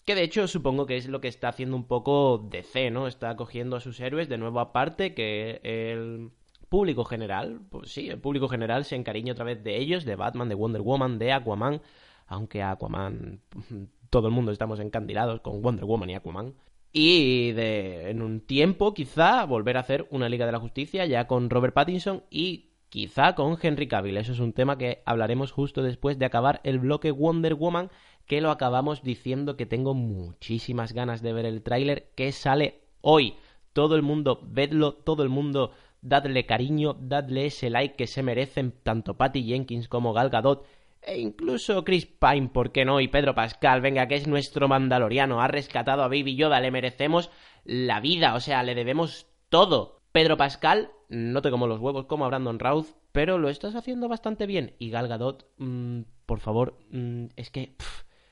Que 0.06 0.14
de 0.14 0.22
hecho 0.22 0.48
supongo 0.48 0.86
que 0.86 0.96
es 0.96 1.06
lo 1.06 1.20
que 1.20 1.28
está 1.28 1.50
haciendo 1.50 1.76
un 1.76 1.84
poco 1.84 2.38
DC, 2.50 2.90
¿no? 2.90 3.06
Está 3.08 3.36
cogiendo 3.36 3.76
a 3.76 3.80
sus 3.80 4.00
héroes 4.00 4.30
de 4.30 4.38
nuevo 4.38 4.58
aparte, 4.58 5.12
que 5.12 5.60
el 5.62 6.30
público 6.70 7.04
general, 7.04 7.60
pues 7.68 7.92
sí, 7.92 8.08
el 8.08 8.18
público 8.18 8.48
general 8.48 8.86
se 8.86 8.96
encariña 8.96 9.34
otra 9.34 9.44
vez 9.44 9.62
de 9.62 9.76
ellos, 9.76 10.06
de 10.06 10.16
Batman, 10.16 10.48
de 10.48 10.54
Wonder 10.54 10.80
Woman, 10.80 11.18
de 11.18 11.32
Aquaman, 11.32 11.82
aunque 12.26 12.62
Aquaman 12.62 13.42
todo 14.08 14.28
el 14.28 14.32
mundo 14.32 14.50
estamos 14.50 14.80
encandilados 14.80 15.42
con 15.42 15.60
Wonder 15.60 15.84
Woman 15.84 16.08
y 16.08 16.14
Aquaman 16.14 16.54
y 16.92 17.52
de, 17.52 18.10
en 18.10 18.22
un 18.22 18.40
tiempo 18.40 18.94
quizá 18.94 19.44
volver 19.44 19.76
a 19.76 19.80
hacer 19.80 20.06
una 20.10 20.28
Liga 20.28 20.46
de 20.46 20.52
la 20.52 20.60
Justicia 20.60 21.06
ya 21.06 21.26
con 21.26 21.50
Robert 21.50 21.74
Pattinson 21.74 22.24
y 22.30 22.70
quizá 22.88 23.34
con 23.34 23.56
Henry 23.60 23.86
Cavill. 23.86 24.16
Eso 24.16 24.32
es 24.32 24.40
un 24.40 24.52
tema 24.52 24.76
que 24.76 25.02
hablaremos 25.06 25.52
justo 25.52 25.82
después 25.82 26.18
de 26.18 26.26
acabar 26.26 26.60
el 26.64 26.80
bloque 26.80 27.12
Wonder 27.12 27.54
Woman, 27.54 27.90
que 28.26 28.40
lo 28.40 28.50
acabamos 28.50 29.02
diciendo 29.02 29.56
que 29.56 29.66
tengo 29.66 29.94
muchísimas 29.94 30.92
ganas 30.92 31.22
de 31.22 31.32
ver 31.32 31.46
el 31.46 31.62
tráiler 31.62 32.10
que 32.16 32.32
sale 32.32 32.82
hoy. 33.00 33.34
Todo 33.72 33.94
el 33.94 34.02
mundo, 34.02 34.40
vedlo, 34.42 34.94
todo 34.94 35.22
el 35.22 35.28
mundo, 35.28 35.70
dadle 36.02 36.44
cariño, 36.44 36.96
dadle 37.00 37.46
ese 37.46 37.70
like 37.70 37.94
que 37.94 38.08
se 38.08 38.24
merecen 38.24 38.74
tanto 38.82 39.16
Patty 39.16 39.44
Jenkins 39.44 39.88
como 39.88 40.12
Gal 40.12 40.30
Gadot 40.30 40.66
e 41.02 41.18
incluso 41.18 41.84
Chris 41.84 42.06
Pine, 42.06 42.48
¿por 42.48 42.72
qué 42.72 42.84
no? 42.84 43.00
Y 43.00 43.08
Pedro 43.08 43.34
Pascal, 43.34 43.80
venga, 43.80 44.06
que 44.06 44.16
es 44.16 44.26
nuestro 44.26 44.68
mandaloriano, 44.68 45.40
ha 45.40 45.48
rescatado 45.48 46.02
a 46.02 46.08
Baby 46.08 46.36
Yoda, 46.36 46.60
le 46.60 46.70
merecemos 46.70 47.30
la 47.64 48.00
vida, 48.00 48.34
o 48.34 48.40
sea, 48.40 48.62
le 48.62 48.74
debemos 48.74 49.26
todo. 49.48 50.02
Pedro 50.12 50.36
Pascal, 50.36 50.90
no 51.08 51.42
te 51.42 51.50
como 51.50 51.66
los 51.66 51.80
huevos 51.80 52.06
como 52.06 52.24
a 52.24 52.28
Brandon 52.28 52.58
Routh, 52.58 52.88
pero 53.12 53.38
lo 53.38 53.48
estás 53.48 53.74
haciendo 53.74 54.08
bastante 54.08 54.46
bien. 54.46 54.74
Y 54.78 54.90
Gal 54.90 55.08
Gadot, 55.08 55.46
mm, 55.58 56.02
por 56.26 56.40
favor, 56.40 56.78
mm, 56.90 57.26
es 57.36 57.50
que, 57.50 57.76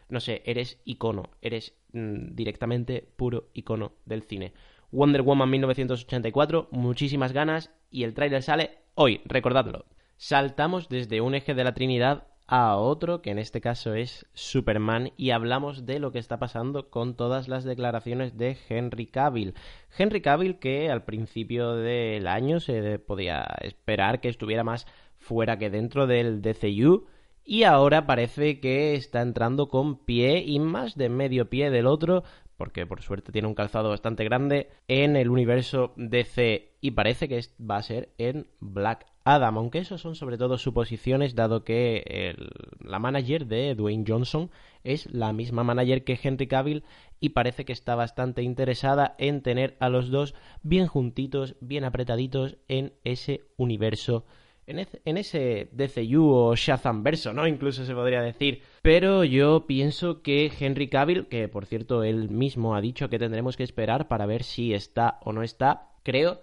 no 0.08 0.20
sé, 0.20 0.42
eres 0.44 0.80
icono, 0.84 1.24
eres 1.40 1.74
mm, 1.92 2.34
directamente 2.34 3.02
puro 3.16 3.48
icono 3.54 3.92
del 4.04 4.22
cine. 4.22 4.52
Wonder 4.90 5.22
Woman 5.22 5.50
1984, 5.50 6.68
muchísimas 6.70 7.32
ganas 7.32 7.70
y 7.90 8.04
el 8.04 8.14
tráiler 8.14 8.42
sale 8.42 8.78
hoy, 8.94 9.20
recordadlo. 9.26 9.84
Saltamos 10.16 10.88
desde 10.88 11.20
un 11.20 11.34
eje 11.34 11.54
de 11.54 11.64
la 11.64 11.74
Trinidad 11.74 12.26
a 12.48 12.76
otro, 12.76 13.20
que 13.20 13.30
en 13.30 13.38
este 13.38 13.60
caso 13.60 13.94
es 13.94 14.26
Superman, 14.32 15.12
y 15.18 15.30
hablamos 15.30 15.84
de 15.84 16.00
lo 16.00 16.12
que 16.12 16.18
está 16.18 16.38
pasando 16.38 16.88
con 16.88 17.14
todas 17.14 17.46
las 17.46 17.62
declaraciones 17.62 18.38
de 18.38 18.56
Henry 18.68 19.06
Cavill. 19.06 19.54
Henry 19.96 20.22
Cavill 20.22 20.58
que 20.58 20.90
al 20.90 21.04
principio 21.04 21.74
del 21.74 22.26
año 22.26 22.58
se 22.58 22.98
podía 22.98 23.46
esperar 23.60 24.20
que 24.20 24.30
estuviera 24.30 24.64
más 24.64 24.86
fuera 25.18 25.58
que 25.58 25.68
dentro 25.68 26.06
del 26.06 26.40
DCU, 26.40 27.06
y 27.44 27.64
ahora 27.64 28.06
parece 28.06 28.60
que 28.60 28.94
está 28.94 29.20
entrando 29.20 29.68
con 29.68 30.04
pie 30.04 30.42
y 30.44 30.58
más 30.58 30.96
de 30.96 31.10
medio 31.10 31.50
pie 31.50 31.70
del 31.70 31.86
otro, 31.86 32.24
porque 32.56 32.86
por 32.86 33.02
suerte 33.02 33.30
tiene 33.30 33.48
un 33.48 33.54
calzado 33.54 33.90
bastante 33.90 34.24
grande 34.24 34.70
en 34.88 35.16
el 35.16 35.30
universo 35.30 35.92
DC 35.96 36.72
y 36.80 36.90
parece 36.90 37.28
que 37.28 37.40
va 37.58 37.76
a 37.76 37.82
ser 37.82 38.10
en 38.18 38.48
Black 38.60 39.06
Adam, 39.34 39.58
aunque 39.58 39.78
eso 39.78 39.98
son 39.98 40.14
sobre 40.14 40.38
todo 40.38 40.58
suposiciones, 40.58 41.34
dado 41.34 41.64
que 41.64 42.34
la 42.80 42.98
manager 42.98 43.46
de 43.46 43.74
Dwayne 43.74 44.04
Johnson 44.06 44.50
es 44.84 45.12
la 45.12 45.32
misma 45.32 45.64
manager 45.64 46.04
que 46.04 46.18
Henry 46.22 46.46
Cavill 46.46 46.84
y 47.20 47.30
parece 47.30 47.64
que 47.64 47.72
está 47.72 47.94
bastante 47.94 48.42
interesada 48.42 49.14
en 49.18 49.42
tener 49.42 49.76
a 49.80 49.88
los 49.88 50.10
dos 50.10 50.34
bien 50.62 50.86
juntitos, 50.86 51.56
bien 51.60 51.84
apretaditos 51.84 52.56
en 52.68 52.94
ese 53.04 53.46
universo 53.56 54.24
en, 54.68 55.16
ese 55.16 55.68
DCU 55.72 56.30
o 56.30 56.54
Shazam 56.54 57.02
verso, 57.02 57.32
¿no? 57.32 57.46
Incluso 57.46 57.84
se 57.84 57.94
podría 57.94 58.20
decir. 58.20 58.62
Pero 58.82 59.24
yo 59.24 59.66
pienso 59.66 60.20
que 60.22 60.52
Henry 60.58 60.88
Cavill, 60.88 61.26
que 61.28 61.48
por 61.48 61.64
cierto 61.64 62.04
él 62.04 62.28
mismo 62.28 62.74
ha 62.74 62.80
dicho 62.80 63.08
que 63.08 63.18
tendremos 63.18 63.56
que 63.56 63.62
esperar 63.62 64.08
para 64.08 64.26
ver 64.26 64.42
si 64.42 64.74
está 64.74 65.18
o 65.22 65.32
no 65.32 65.42
está, 65.42 65.88
creo 66.02 66.42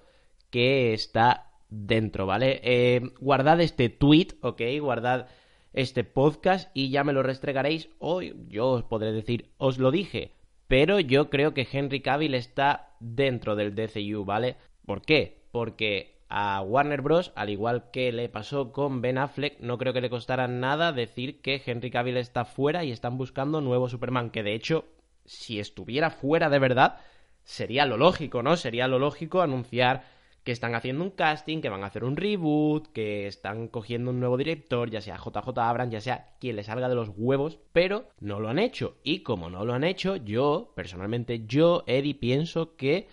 que 0.50 0.94
está 0.94 1.52
dentro, 1.70 2.26
¿vale? 2.26 2.62
Eh, 2.64 3.02
guardad 3.20 3.62
este 3.62 3.90
tweet, 3.90 4.30
¿ok? 4.42 4.62
Guardad 4.80 5.28
este 5.74 6.04
podcast 6.04 6.70
y 6.74 6.90
ya 6.90 7.04
me 7.04 7.14
lo 7.14 7.22
restregaréis 7.22 7.90
o 8.00 8.22
yo 8.22 8.70
os 8.70 8.84
podré 8.84 9.12
decir, 9.12 9.52
os 9.58 9.78
lo 9.78 9.92
dije, 9.92 10.32
pero 10.68 11.00
yo 11.00 11.30
creo 11.30 11.54
que 11.54 11.68
Henry 11.70 12.02
Cavill 12.02 12.34
está 12.34 12.96
dentro 13.00 13.56
del 13.56 13.76
DCU, 13.76 14.26
¿vale? 14.26 14.56
¿Por 14.86 15.02
qué? 15.02 15.44
Porque 15.52 16.16
a 16.30 16.62
Warner 16.62 17.02
Bros., 17.02 17.32
al 17.36 17.50
igual 17.50 17.92
que 17.92 18.12
le 18.12 18.30
pasó 18.30 18.72
con 18.72 19.02
Ben 19.02 19.18
Affleck, 19.18 19.60
no 19.60 19.78
creo 19.78 19.94
que 19.94 20.02
le 20.02 20.10
costara 20.10 20.48
nada 20.48 20.92
decir 20.92 21.42
que 21.42 21.62
Henry 21.64 21.92
Cavill 21.92 22.18
está 22.18 22.46
fuera 22.46 22.84
y 22.84 22.92
están 22.92 23.18
buscando 23.18 23.62
nuevo 23.62 23.90
Superman, 23.90 24.32
que 24.32 24.44
de 24.44 24.54
hecho, 24.54 24.86
si 25.26 25.60
estuviera 25.60 26.10
fuera 26.10 26.50
de 26.50 26.60
verdad, 26.60 26.98
sería 27.44 27.86
lo 27.86 27.98
lógico, 27.98 28.42
¿no? 28.44 28.58
Sería 28.58 28.88
lo 28.88 28.98
lógico 28.98 29.42
anunciar 29.42 30.04
que 30.46 30.52
están 30.52 30.76
haciendo 30.76 31.04
un 31.04 31.10
casting, 31.10 31.60
que 31.60 31.70
van 31.70 31.84
a 31.84 31.88
hacer 31.88 32.04
un 32.04 32.16
reboot, 32.16 32.92
que 32.94 33.26
están 33.26 33.68
cogiendo 33.68 34.12
un 34.12 34.20
nuevo 34.20 34.38
director, 34.38 34.92
ya 34.92 35.02
sea 35.02 35.18
JJ 35.18 35.58
Abrams, 35.58 35.92
ya 35.92 36.02
sea 36.02 36.36
quien 36.40 36.56
le 36.56 36.64
salga 36.64 36.88
de 36.88 36.94
los 36.94 37.10
huevos, 37.18 37.58
pero 37.74 38.06
no 38.20 38.40
lo 38.40 38.48
han 38.50 38.60
hecho. 38.60 38.96
Y 39.04 39.22
como 39.22 39.50
no 39.50 39.66
lo 39.66 39.74
han 39.74 39.84
hecho, 39.84 40.18
yo, 40.18 40.72
personalmente, 40.76 41.48
yo, 41.48 41.84
Eddie, 41.88 42.14
pienso 42.14 42.76
que 42.76 43.08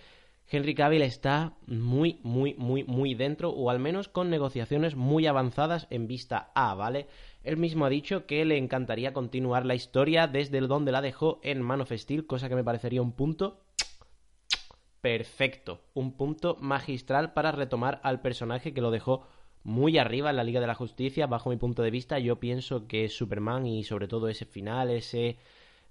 Henry 0.50 0.74
Cavill 0.74 1.00
está 1.00 1.54
muy, 1.66 2.20
muy, 2.22 2.52
muy, 2.52 2.84
muy 2.84 3.14
dentro, 3.14 3.48
o 3.48 3.70
al 3.70 3.78
menos 3.78 4.08
con 4.08 4.28
negociaciones 4.28 4.94
muy 4.94 5.26
avanzadas 5.26 5.86
en 5.88 6.06
vista 6.06 6.50
A, 6.54 6.74
¿vale? 6.74 7.06
Él 7.44 7.56
mismo 7.56 7.86
ha 7.86 7.88
dicho 7.88 8.26
que 8.26 8.44
le 8.44 8.58
encantaría 8.58 9.14
continuar 9.14 9.64
la 9.64 9.74
historia 9.74 10.26
desde 10.26 10.60
donde 10.60 10.92
la 10.92 11.00
dejó 11.00 11.40
en 11.42 11.62
Man 11.62 11.80
of 11.80 11.92
Steel, 11.92 12.26
cosa 12.26 12.50
que 12.50 12.56
me 12.56 12.62
parecería 12.62 13.00
un 13.00 13.12
punto 13.12 13.62
perfecto, 15.02 15.80
un 15.94 16.16
punto 16.16 16.56
magistral 16.60 17.34
para 17.34 17.52
retomar 17.52 18.00
al 18.04 18.22
personaje 18.22 18.72
que 18.72 18.80
lo 18.80 18.90
dejó 18.90 19.26
muy 19.64 19.98
arriba 19.98 20.30
en 20.30 20.36
la 20.36 20.44
Liga 20.44 20.60
de 20.60 20.66
la 20.66 20.74
Justicia, 20.74 21.26
bajo 21.26 21.50
mi 21.50 21.56
punto 21.56 21.82
de 21.82 21.90
vista. 21.90 22.18
Yo 22.18 22.40
pienso 22.40 22.86
que 22.86 23.08
Superman 23.08 23.66
y 23.66 23.84
sobre 23.84 24.08
todo 24.08 24.28
ese 24.28 24.46
final, 24.46 24.90
ese 24.90 25.38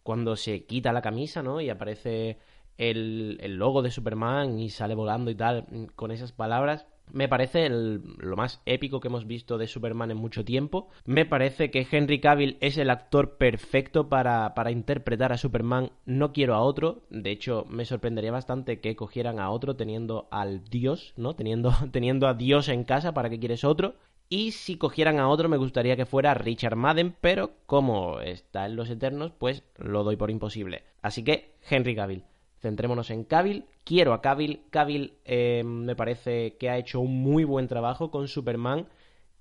cuando 0.03 0.35
se 0.35 0.65
quita 0.65 0.93
la 0.93 1.01
camisa, 1.01 1.43
¿no? 1.43 1.61
Y 1.61 1.69
aparece 1.69 2.39
el, 2.77 3.37
logo 3.57 3.81
de 3.81 3.91
Superman 3.91 4.59
y 4.59 4.69
sale 4.69 4.95
volando 4.95 5.29
y 5.29 5.35
tal, 5.35 5.65
mm, 5.69 5.85
con 5.95 6.11
esas 6.11 6.31
palabras. 6.31 6.87
Me 7.11 7.27
parece 7.27 7.69
lo 7.69 8.35
más 8.35 8.61
épico 8.65 8.99
que 8.99 9.07
hemos 9.07 9.27
visto 9.27 9.57
de 9.57 9.67
Superman 9.67 10.11
en 10.11 10.17
mucho 10.17 10.45
tiempo. 10.45 10.89
Me 11.05 11.25
parece 11.25 11.71
que 11.71 11.87
Henry 11.89 12.19
Cavill 12.19 12.57
es 12.61 12.77
el 12.77 12.89
actor 12.89 13.37
perfecto 13.37 14.09
para, 14.09 14.53
para, 14.53 14.71
interpretar 14.71 15.33
a 15.33 15.37
Superman. 15.37 15.91
No 16.05 16.33
quiero 16.33 16.55
a 16.55 16.61
otro. 16.61 17.03
De 17.09 17.31
hecho, 17.31 17.65
me 17.69 17.85
sorprendería 17.85 18.31
bastante 18.31 18.79
que 18.79 18.95
cogieran 18.95 19.39
a 19.39 19.49
otro 19.49 19.75
teniendo 19.75 20.27
al 20.31 20.63
Dios, 20.63 21.13
¿no? 21.17 21.35
Teniendo, 21.35 21.73
teniendo 21.91 22.27
a 22.27 22.33
Dios 22.33 22.69
en 22.69 22.83
casa, 22.83 23.13
¿para 23.13 23.29
qué 23.29 23.39
quieres 23.39 23.63
otro? 23.63 23.95
Y 24.29 24.51
si 24.51 24.77
cogieran 24.77 25.19
a 25.19 25.27
otro, 25.27 25.49
me 25.49 25.57
gustaría 25.57 25.97
que 25.97 26.05
fuera 26.05 26.33
Richard 26.33 26.77
Madden, 26.77 27.13
pero 27.19 27.51
como 27.65 28.21
está 28.21 28.65
en 28.65 28.77
los 28.77 28.89
Eternos, 28.89 29.33
pues 29.37 29.63
lo 29.75 30.05
doy 30.05 30.15
por 30.15 30.31
imposible. 30.31 30.85
Así 31.01 31.21
que, 31.21 31.55
Henry 31.69 31.95
Cavill. 31.95 32.23
Centrémonos 32.61 33.09
en 33.09 33.23
Cavill. 33.23 33.65
Quiero 33.83 34.13
a 34.13 34.21
Cavill. 34.21 34.61
Cavill 34.69 35.13
eh, 35.25 35.63
me 35.65 35.95
parece 35.95 36.57
que 36.57 36.69
ha 36.69 36.77
hecho 36.77 36.99
un 36.99 37.21
muy 37.21 37.43
buen 37.43 37.67
trabajo 37.67 38.11
con 38.11 38.27
Superman. 38.27 38.87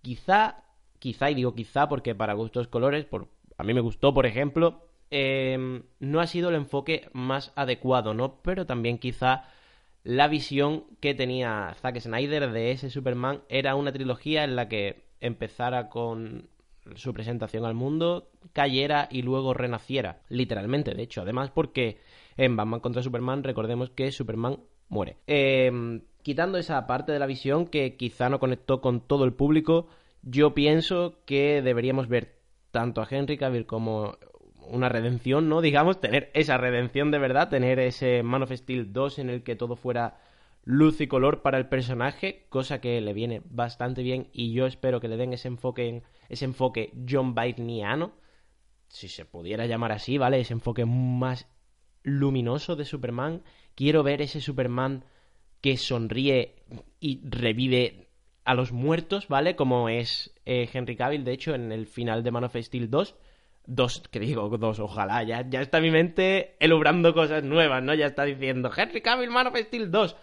Quizá, 0.02 0.64
quizá, 0.98 1.30
y 1.30 1.34
digo 1.34 1.54
quizá 1.54 1.88
porque 1.88 2.14
para 2.14 2.34
gustos 2.34 2.68
colores, 2.68 3.04
por, 3.04 3.28
a 3.58 3.62
mí 3.62 3.74
me 3.74 3.80
gustó, 3.80 4.14
por 4.14 4.26
ejemplo, 4.26 4.86
eh, 5.10 5.82
no 5.98 6.20
ha 6.20 6.26
sido 6.26 6.48
el 6.48 6.54
enfoque 6.54 7.08
más 7.12 7.52
adecuado, 7.56 8.14
¿no? 8.14 8.40
Pero 8.42 8.64
también 8.64 8.98
quizá 8.98 9.44
la 10.02 10.28
visión 10.28 10.84
que 11.00 11.14
tenía 11.14 11.74
Zack 11.80 12.00
Snyder 12.00 12.50
de 12.52 12.70
ese 12.70 12.88
Superman 12.88 13.42
era 13.48 13.74
una 13.74 13.92
trilogía 13.92 14.44
en 14.44 14.56
la 14.56 14.68
que 14.68 15.04
empezara 15.20 15.90
con 15.90 16.48
su 16.94 17.12
presentación 17.12 17.64
al 17.64 17.74
mundo, 17.74 18.30
cayera 18.52 19.08
y 19.10 19.22
luego 19.22 19.52
renaciera, 19.52 20.22
literalmente, 20.28 20.94
de 20.94 21.02
hecho, 21.02 21.22
además 21.22 21.50
porque 21.50 21.98
en 22.40 22.56
Batman 22.56 22.80
contra 22.80 23.02
Superman 23.02 23.44
recordemos 23.44 23.90
que 23.90 24.10
Superman 24.10 24.60
muere. 24.88 25.18
Em, 25.26 26.00
quitando 26.22 26.56
esa 26.56 26.86
parte 26.86 27.12
de 27.12 27.18
la 27.18 27.26
visión 27.26 27.66
que 27.66 27.96
quizá 27.96 28.30
no 28.30 28.40
conectó 28.40 28.80
con 28.80 29.02
todo 29.02 29.24
el 29.24 29.34
público, 29.34 29.88
yo 30.22 30.54
pienso 30.54 31.20
que 31.26 31.60
deberíamos 31.60 32.08
ver 32.08 32.38
tanto 32.70 33.02
a 33.02 33.08
Henry 33.10 33.36
Cavill 33.36 33.66
como 33.66 34.16
una 34.68 34.88
redención, 34.88 35.50
¿no? 35.50 35.60
Digamos, 35.68 36.00
tener 36.00 36.30
esa 36.32 36.56
redención 36.56 37.10
de 37.10 37.18
verdad, 37.18 37.50
tener 37.50 37.78
ese 37.78 38.22
Man 38.22 38.42
of 38.42 38.52
Steel 38.52 38.90
2 38.90 39.18
en 39.18 39.28
el 39.28 39.42
que 39.42 39.54
todo 39.54 39.76
fuera 39.76 40.18
luz 40.64 41.02
y 41.02 41.08
color 41.08 41.42
para 41.42 41.58
el 41.58 41.68
personaje, 41.68 42.46
cosa 42.48 42.80
que 42.80 43.02
le 43.02 43.12
viene 43.12 43.42
bastante 43.50 44.02
bien 44.02 44.28
y 44.32 44.54
yo 44.54 44.64
espero 44.64 45.00
que 45.00 45.08
le 45.08 45.18
den 45.18 45.34
ese 45.34 45.48
enfoque, 45.48 46.02
ese 46.30 46.46
enfoque 46.46 46.90
John 47.06 47.34
Byrneano, 47.34 48.12
si 48.88 49.08
se 49.08 49.26
pudiera 49.26 49.66
llamar 49.66 49.92
así, 49.92 50.16
¿vale? 50.16 50.40
Ese 50.40 50.54
enfoque 50.54 50.86
más 50.86 51.46
luminoso 52.02 52.76
de 52.76 52.84
Superman. 52.84 53.42
Quiero 53.74 54.02
ver 54.02 54.22
ese 54.22 54.40
Superman 54.40 55.04
que 55.60 55.76
sonríe 55.76 56.56
y 57.00 57.20
revive 57.28 58.08
a 58.44 58.54
los 58.54 58.72
muertos, 58.72 59.28
¿vale? 59.28 59.56
Como 59.56 59.88
es 59.88 60.34
eh, 60.46 60.68
Henry 60.72 60.96
Cavill, 60.96 61.24
de 61.24 61.32
hecho, 61.32 61.54
en 61.54 61.72
el 61.72 61.86
final 61.86 62.22
de 62.22 62.30
Man 62.30 62.44
of 62.44 62.56
Steel 62.56 62.90
2. 62.90 63.14
Dos, 63.66 64.02
que 64.10 64.18
digo, 64.18 64.48
dos, 64.58 64.80
ojalá, 64.80 65.22
ya, 65.22 65.48
ya 65.48 65.60
está 65.60 65.80
mi 65.80 65.90
mente 65.90 66.56
elubrando 66.58 67.14
cosas 67.14 67.44
nuevas, 67.44 67.82
¿no? 67.82 67.94
Ya 67.94 68.06
está 68.06 68.24
diciendo 68.24 68.70
Henry 68.74 69.02
Cavill, 69.02 69.30
Man 69.30 69.46
of 69.46 69.56
Steel 69.56 69.90
2. 69.90 70.16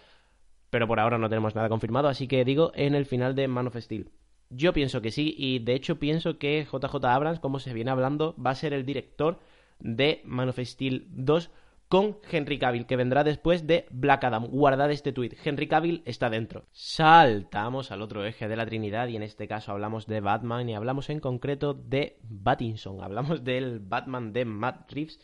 Pero 0.70 0.86
por 0.86 1.00
ahora 1.00 1.16
no 1.16 1.28
tenemos 1.28 1.54
nada 1.54 1.68
confirmado, 1.68 2.08
así 2.08 2.28
que 2.28 2.44
digo 2.44 2.72
en 2.74 2.94
el 2.94 3.06
final 3.06 3.34
de 3.34 3.48
Man 3.48 3.68
of 3.68 3.76
Steel. 3.76 4.10
Yo 4.50 4.72
pienso 4.72 5.00
que 5.00 5.10
sí, 5.10 5.34
y 5.38 5.60
de 5.60 5.74
hecho 5.74 5.98
pienso 5.98 6.38
que 6.38 6.66
JJ 6.70 7.04
Abrams, 7.04 7.40
como 7.40 7.58
se 7.58 7.72
viene 7.72 7.90
hablando, 7.90 8.34
va 8.44 8.50
a 8.50 8.54
ser 8.54 8.72
el 8.72 8.84
director 8.84 9.38
de 9.78 10.20
Man 10.24 10.48
of 10.48 10.58
Steel 10.58 11.06
2 11.10 11.50
con 11.88 12.18
Henry 12.30 12.58
Cavill, 12.58 12.86
que 12.86 12.96
vendrá 12.96 13.24
después 13.24 13.66
de 13.66 13.86
Black 13.90 14.24
Adam. 14.24 14.46
Guardad 14.46 14.90
este 14.90 15.12
tweet. 15.12 15.36
Henry 15.42 15.68
Cavill 15.68 16.02
está 16.04 16.28
dentro. 16.28 16.66
Saltamos 16.72 17.90
al 17.90 18.02
otro 18.02 18.24
eje 18.24 18.48
de 18.48 18.56
la 18.56 18.66
Trinidad 18.66 19.08
y 19.08 19.16
en 19.16 19.22
este 19.22 19.48
caso 19.48 19.72
hablamos 19.72 20.06
de 20.06 20.20
Batman 20.20 20.68
y 20.68 20.74
hablamos 20.74 21.08
en 21.10 21.20
concreto 21.20 21.74
de 21.74 22.18
Battinson. 22.22 23.02
Hablamos 23.02 23.42
del 23.42 23.80
Batman 23.80 24.32
de 24.32 24.44
Matt 24.44 24.92
Reeves 24.92 25.18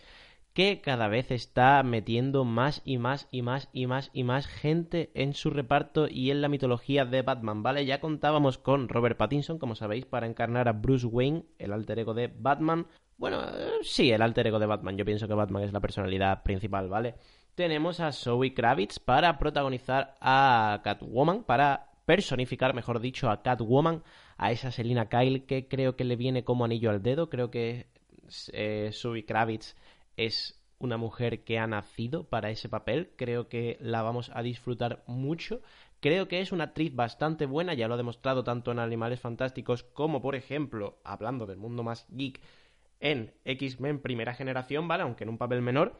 que 0.54 0.80
cada 0.80 1.08
vez 1.08 1.32
está 1.32 1.82
metiendo 1.82 2.44
más 2.44 2.80
y 2.84 2.99
más 2.99 3.28
y 3.32 3.42
más 3.42 3.68
y 3.73 3.87
más 3.87 4.11
y 4.12 4.23
más 4.23 4.46
gente 4.46 5.11
en 5.14 5.34
su 5.34 5.50
reparto 5.50 6.06
y 6.08 6.30
en 6.30 6.40
la 6.40 6.49
mitología 6.49 7.04
de 7.04 7.23
Batman, 7.23 7.64
¿vale? 7.64 7.84
Ya 7.84 8.00
contábamos 8.00 8.56
con 8.56 8.88
Robert 8.88 9.18
Pattinson, 9.18 9.58
como 9.58 9.75
sabéis, 9.75 10.06
para 10.06 10.28
encarnar 10.28 10.68
a 10.68 10.73
Bruce 10.73 11.06
Wayne, 11.06 11.44
el 11.58 11.73
alter 11.73 11.99
ego 11.99 12.14
de 12.14 12.28
Batman. 12.28 12.87
Bueno, 13.18 13.42
eh, 13.42 13.70
sí, 13.82 14.12
el 14.12 14.23
alter 14.23 14.46
ego 14.46 14.61
de 14.61 14.66
Batman. 14.66 14.96
Yo 14.96 15.04
pienso 15.04 15.26
que 15.26 15.34
Batman 15.34 15.64
es 15.64 15.73
la 15.73 15.80
personalidad 15.80 16.44
principal, 16.44 16.88
¿vale? 16.88 17.16
Tenemos 17.56 17.99
a 17.99 18.12
Zoe 18.12 18.54
Kravitz 18.54 19.00
para 19.00 19.38
protagonizar 19.38 20.16
a 20.20 20.80
Catwoman, 20.84 21.42
para 21.42 21.90
personificar, 22.06 22.75
mejor 22.75 23.00
dicho, 23.00 23.28
a 23.28 23.42
Catwoman, 23.42 24.04
a 24.37 24.52
esa 24.52 24.70
Selina 24.70 25.08
Kyle 25.08 25.46
que 25.46 25.66
creo 25.66 25.96
que 25.96 26.04
le 26.04 26.14
viene 26.14 26.44
como 26.44 26.64
anillo 26.64 26.90
al 26.90 27.02
dedo. 27.02 27.28
Creo 27.28 27.50
que 27.50 27.88
eh, 28.52 28.90
Zoe 28.92 29.25
Kravitz 29.25 29.75
es 30.16 30.61
una 30.78 30.97
mujer 30.97 31.44
que 31.44 31.59
ha 31.59 31.66
nacido 31.66 32.28
para 32.28 32.50
ese 32.50 32.68
papel. 32.68 33.12
Creo 33.16 33.49
que 33.49 33.76
la 33.80 34.02
vamos 34.02 34.30
a 34.35 34.42
disfrutar 34.42 35.02
mucho. 35.06 35.62
Creo 36.00 36.28
que 36.28 36.40
es 36.40 36.52
una 36.52 36.64
actriz 36.64 36.94
bastante 36.94 37.47
buena, 37.47 37.73
ya 37.75 37.88
lo 37.88 37.94
ha 37.94 37.99
demostrado 37.99 38.44
tanto 38.44 38.71
en 38.73 38.78
Animales 38.78 39.21
Fantásticos 39.21 39.83
como, 39.83 40.21
por 40.21 40.35
ejemplo, 40.35 40.99
hablando 41.02 41.47
del 41.47 41.56
mundo 41.56 41.83
más 41.83 42.06
geek, 42.11 42.40
en 43.00 43.33
X-Men 43.44 44.00
primera 44.00 44.35
generación, 44.35 44.87
¿vale? 44.87 45.02
Aunque 45.02 45.25
en 45.25 45.30
un 45.30 45.38
papel 45.38 45.62
menor. 45.62 45.99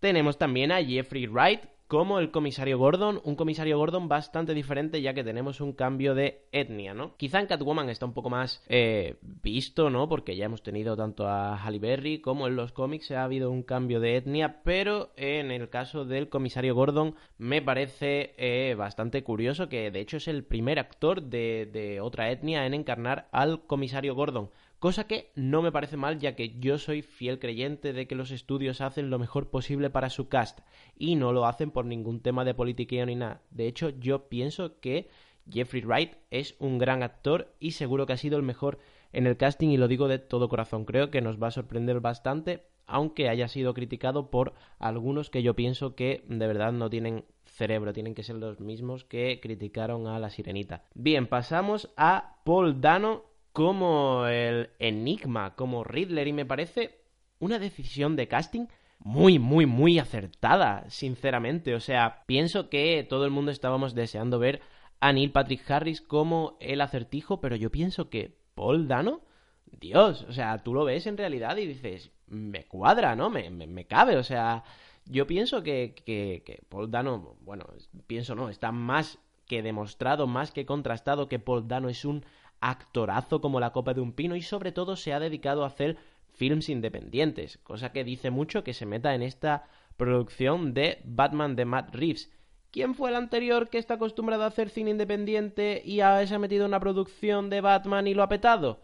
Tenemos 0.00 0.38
también 0.38 0.70
a 0.70 0.84
Jeffrey 0.84 1.26
Wright 1.26 1.62
como 1.88 2.18
el 2.18 2.30
comisario 2.30 2.78
Gordon, 2.78 3.20
un 3.24 3.34
comisario 3.34 3.78
Gordon 3.78 4.08
bastante 4.08 4.52
diferente 4.52 5.00
ya 5.00 5.14
que 5.14 5.24
tenemos 5.24 5.62
un 5.62 5.72
cambio 5.72 6.14
de 6.14 6.46
etnia, 6.52 6.92
¿no? 6.92 7.16
Quizá 7.16 7.40
en 7.40 7.46
Catwoman 7.46 7.88
está 7.88 8.04
un 8.04 8.12
poco 8.12 8.28
más 8.28 8.62
eh, 8.68 9.16
visto, 9.22 9.88
¿no? 9.88 10.06
Porque 10.06 10.36
ya 10.36 10.44
hemos 10.44 10.62
tenido 10.62 10.96
tanto 10.96 11.26
a 11.26 11.56
Halle 11.56 11.78
Berry 11.78 12.20
como 12.20 12.46
en 12.46 12.56
los 12.56 12.72
cómics 12.72 13.10
ha 13.10 13.24
habido 13.24 13.50
un 13.50 13.62
cambio 13.62 14.00
de 14.00 14.16
etnia, 14.16 14.62
pero 14.62 15.12
en 15.16 15.50
el 15.50 15.70
caso 15.70 16.04
del 16.04 16.28
comisario 16.28 16.74
Gordon 16.74 17.14
me 17.38 17.62
parece 17.62 18.34
eh, 18.36 18.74
bastante 18.76 19.24
curioso 19.24 19.70
que 19.70 19.90
de 19.90 20.00
hecho 20.00 20.18
es 20.18 20.28
el 20.28 20.44
primer 20.44 20.78
actor 20.78 21.22
de, 21.22 21.70
de 21.72 22.02
otra 22.02 22.30
etnia 22.30 22.66
en 22.66 22.74
encarnar 22.74 23.28
al 23.32 23.62
comisario 23.64 24.14
Gordon. 24.14 24.50
Cosa 24.78 25.08
que 25.08 25.32
no 25.34 25.60
me 25.60 25.72
parece 25.72 25.96
mal 25.96 26.20
ya 26.20 26.36
que 26.36 26.56
yo 26.60 26.78
soy 26.78 27.02
fiel 27.02 27.40
creyente 27.40 27.92
de 27.92 28.06
que 28.06 28.14
los 28.14 28.30
estudios 28.30 28.80
hacen 28.80 29.10
lo 29.10 29.18
mejor 29.18 29.50
posible 29.50 29.90
para 29.90 30.08
su 30.08 30.28
cast 30.28 30.60
y 30.96 31.16
no 31.16 31.32
lo 31.32 31.46
hacen 31.46 31.72
por 31.72 31.84
ningún 31.84 32.20
tema 32.20 32.44
de 32.44 32.54
politiqueo 32.54 33.04
ni 33.04 33.16
nada. 33.16 33.42
De 33.50 33.66
hecho, 33.66 33.88
yo 33.88 34.28
pienso 34.28 34.78
que 34.78 35.08
Jeffrey 35.50 35.82
Wright 35.82 36.12
es 36.30 36.54
un 36.60 36.78
gran 36.78 37.02
actor 37.02 37.52
y 37.58 37.72
seguro 37.72 38.06
que 38.06 38.12
ha 38.12 38.16
sido 38.18 38.36
el 38.36 38.44
mejor 38.44 38.78
en 39.12 39.26
el 39.26 39.36
casting 39.36 39.70
y 39.70 39.78
lo 39.78 39.88
digo 39.88 40.06
de 40.06 40.20
todo 40.20 40.48
corazón. 40.48 40.84
Creo 40.84 41.10
que 41.10 41.22
nos 41.22 41.42
va 41.42 41.48
a 41.48 41.52
sorprender 41.52 41.98
bastante, 41.98 42.62
aunque 42.86 43.28
haya 43.28 43.48
sido 43.48 43.74
criticado 43.74 44.30
por 44.30 44.54
algunos 44.78 45.28
que 45.28 45.42
yo 45.42 45.54
pienso 45.54 45.96
que 45.96 46.24
de 46.28 46.46
verdad 46.46 46.72
no 46.72 46.88
tienen 46.88 47.24
cerebro, 47.46 47.92
tienen 47.92 48.14
que 48.14 48.22
ser 48.22 48.36
los 48.36 48.60
mismos 48.60 49.02
que 49.02 49.40
criticaron 49.42 50.06
a 50.06 50.20
la 50.20 50.30
sirenita. 50.30 50.84
Bien, 50.94 51.26
pasamos 51.26 51.92
a 51.96 52.36
Paul 52.44 52.80
Dano 52.80 53.27
como 53.58 54.28
el 54.28 54.70
enigma, 54.78 55.56
como 55.56 55.82
Riddler 55.82 56.28
y 56.28 56.32
me 56.32 56.46
parece 56.46 57.00
una 57.40 57.58
decisión 57.58 58.14
de 58.14 58.28
casting 58.28 58.66
muy, 59.00 59.40
muy, 59.40 59.66
muy 59.66 59.98
acertada, 59.98 60.88
sinceramente. 60.90 61.74
O 61.74 61.80
sea, 61.80 62.22
pienso 62.26 62.70
que 62.70 63.04
todo 63.10 63.24
el 63.24 63.32
mundo 63.32 63.50
estábamos 63.50 63.96
deseando 63.96 64.38
ver 64.38 64.60
a 65.00 65.12
Neil 65.12 65.32
Patrick 65.32 65.68
Harris 65.68 66.00
como 66.00 66.56
el 66.60 66.80
acertijo, 66.80 67.40
pero 67.40 67.56
yo 67.56 67.72
pienso 67.72 68.10
que 68.10 68.38
Paul 68.54 68.86
Dano, 68.86 69.22
Dios, 69.72 70.24
o 70.28 70.32
sea, 70.32 70.58
tú 70.58 70.72
lo 70.72 70.84
ves 70.84 71.08
en 71.08 71.16
realidad 71.16 71.56
y 71.56 71.66
dices, 71.66 72.12
me 72.28 72.62
cuadra, 72.62 73.16
¿no? 73.16 73.28
Me, 73.28 73.50
me, 73.50 73.86
cabe, 73.86 74.18
o 74.18 74.22
sea, 74.22 74.62
yo 75.04 75.26
pienso 75.26 75.64
que, 75.64 75.96
que, 76.06 76.44
que 76.46 76.62
Paul 76.68 76.92
Dano, 76.92 77.34
bueno, 77.40 77.66
pienso 78.06 78.36
no, 78.36 78.50
está 78.50 78.70
más 78.70 79.18
que 79.48 79.62
demostrado, 79.62 80.28
más 80.28 80.52
que 80.52 80.64
contrastado 80.64 81.28
que 81.28 81.40
Paul 81.40 81.66
Dano 81.66 81.88
es 81.88 82.04
un 82.04 82.24
actorazo 82.60 83.40
como 83.40 83.60
la 83.60 83.72
copa 83.72 83.94
de 83.94 84.00
un 84.00 84.12
pino 84.12 84.36
y 84.36 84.42
sobre 84.42 84.72
todo 84.72 84.96
se 84.96 85.12
ha 85.12 85.20
dedicado 85.20 85.64
a 85.64 85.68
hacer 85.68 85.96
films 86.32 86.68
independientes, 86.68 87.58
cosa 87.58 87.92
que 87.92 88.04
dice 88.04 88.30
mucho 88.30 88.64
que 88.64 88.74
se 88.74 88.86
meta 88.86 89.14
en 89.14 89.22
esta 89.22 89.64
producción 89.96 90.74
de 90.74 91.00
Batman 91.04 91.56
de 91.56 91.64
Matt 91.64 91.94
Reeves. 91.94 92.30
¿Quién 92.70 92.94
fue 92.94 93.10
el 93.10 93.16
anterior 93.16 93.70
que 93.70 93.78
está 93.78 93.94
acostumbrado 93.94 94.44
a 94.44 94.48
hacer 94.48 94.68
cine 94.68 94.90
independiente 94.90 95.82
y 95.84 95.96
se 95.96 96.02
ha 96.02 96.38
metido 96.38 96.64
en 96.64 96.70
una 96.70 96.80
producción 96.80 97.50
de 97.50 97.60
Batman 97.60 98.06
y 98.06 98.14
lo 98.14 98.22
ha 98.22 98.28
petado? 98.28 98.82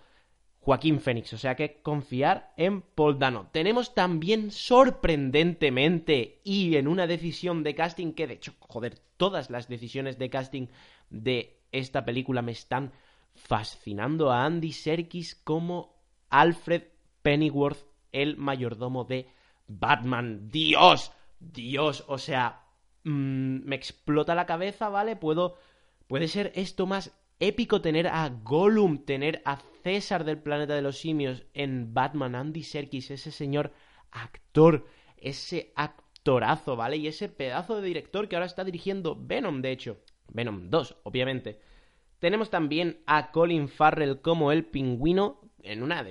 Joaquín 0.65 0.99
Phoenix, 0.99 1.31
o 1.35 1.39
sea 1.39 1.57
que 1.57 1.83
confiar 1.83 2.55
en 2.57 2.81
Paul 2.81 3.19
Dano. 3.19 3.51
Tenemos 3.53 3.95
también 3.95 4.51
sorprendentemente 4.51 6.41
y 6.43 6.77
en 6.77 6.89
una 6.89 7.07
decisión 7.07 7.63
de 7.63 7.75
casting 7.75 8.15
que 8.15 8.27
de 8.27 8.35
hecho, 8.35 8.55
joder, 8.61 8.99
todas 9.19 9.51
las 9.51 9.69
decisiones 9.69 10.19
de 10.19 10.31
casting 10.31 10.69
de 11.11 11.61
esta 11.71 12.07
película 12.07 12.41
me 12.41 12.53
están 12.53 12.93
fascinando 13.35 14.31
a 14.31 14.45
Andy 14.45 14.73
Serkis 14.73 15.35
como 15.35 15.97
Alfred 16.31 16.85
Pennyworth, 17.23 17.87
el 18.13 18.37
mayordomo 18.37 19.05
de 19.05 19.29
Batman. 19.67 20.51
Dios, 20.51 21.13
Dios, 21.41 22.05
o 22.07 22.19
sea, 22.19 22.67
mm, 23.05 23.65
me 23.65 23.77
explota 23.77 24.35
la 24.35 24.47
cabeza, 24.47 24.89
¿vale? 24.89 25.17
Puedo, 25.17 25.57
puede 26.07 26.29
ser 26.29 26.53
esto 26.55 26.87
más 26.87 27.13
épico 27.41 27.81
tener 27.81 28.07
a 28.07 28.29
Gollum, 28.29 29.05
tener 29.05 29.43
a 29.45 29.59
César 29.83 30.25
del 30.25 30.39
planeta 30.39 30.75
de 30.75 30.83
los 30.83 30.99
simios 30.99 31.45
en 31.53 31.93
Batman, 31.93 32.35
Andy 32.35 32.63
Serkis, 32.63 33.11
ese 33.11 33.31
señor 33.31 33.73
actor, 34.11 34.87
ese 35.17 35.73
actorazo, 35.77 36.77
¿vale? 36.77 36.97
Y 36.97 37.07
ese 37.07 37.29
pedazo 37.29 37.77
de 37.77 37.89
director 37.89 38.29
que 38.29 38.37
ahora 38.37 38.47
está 38.47 38.65
dirigiendo 38.65 39.17
Venom, 39.21 39.61
de 39.61 39.73
hecho. 39.73 39.99
Venom 40.33 40.71
2, 40.71 40.97
obviamente. 41.03 41.61
Tenemos 42.25 42.49
también 42.49 43.03
a 43.05 43.33
Colin 43.33 43.69
Farrell 43.69 44.23
como 44.23 44.51
el 44.51 44.65
pingüino 44.65 45.43
en 45.63 45.83
una 45.83 46.07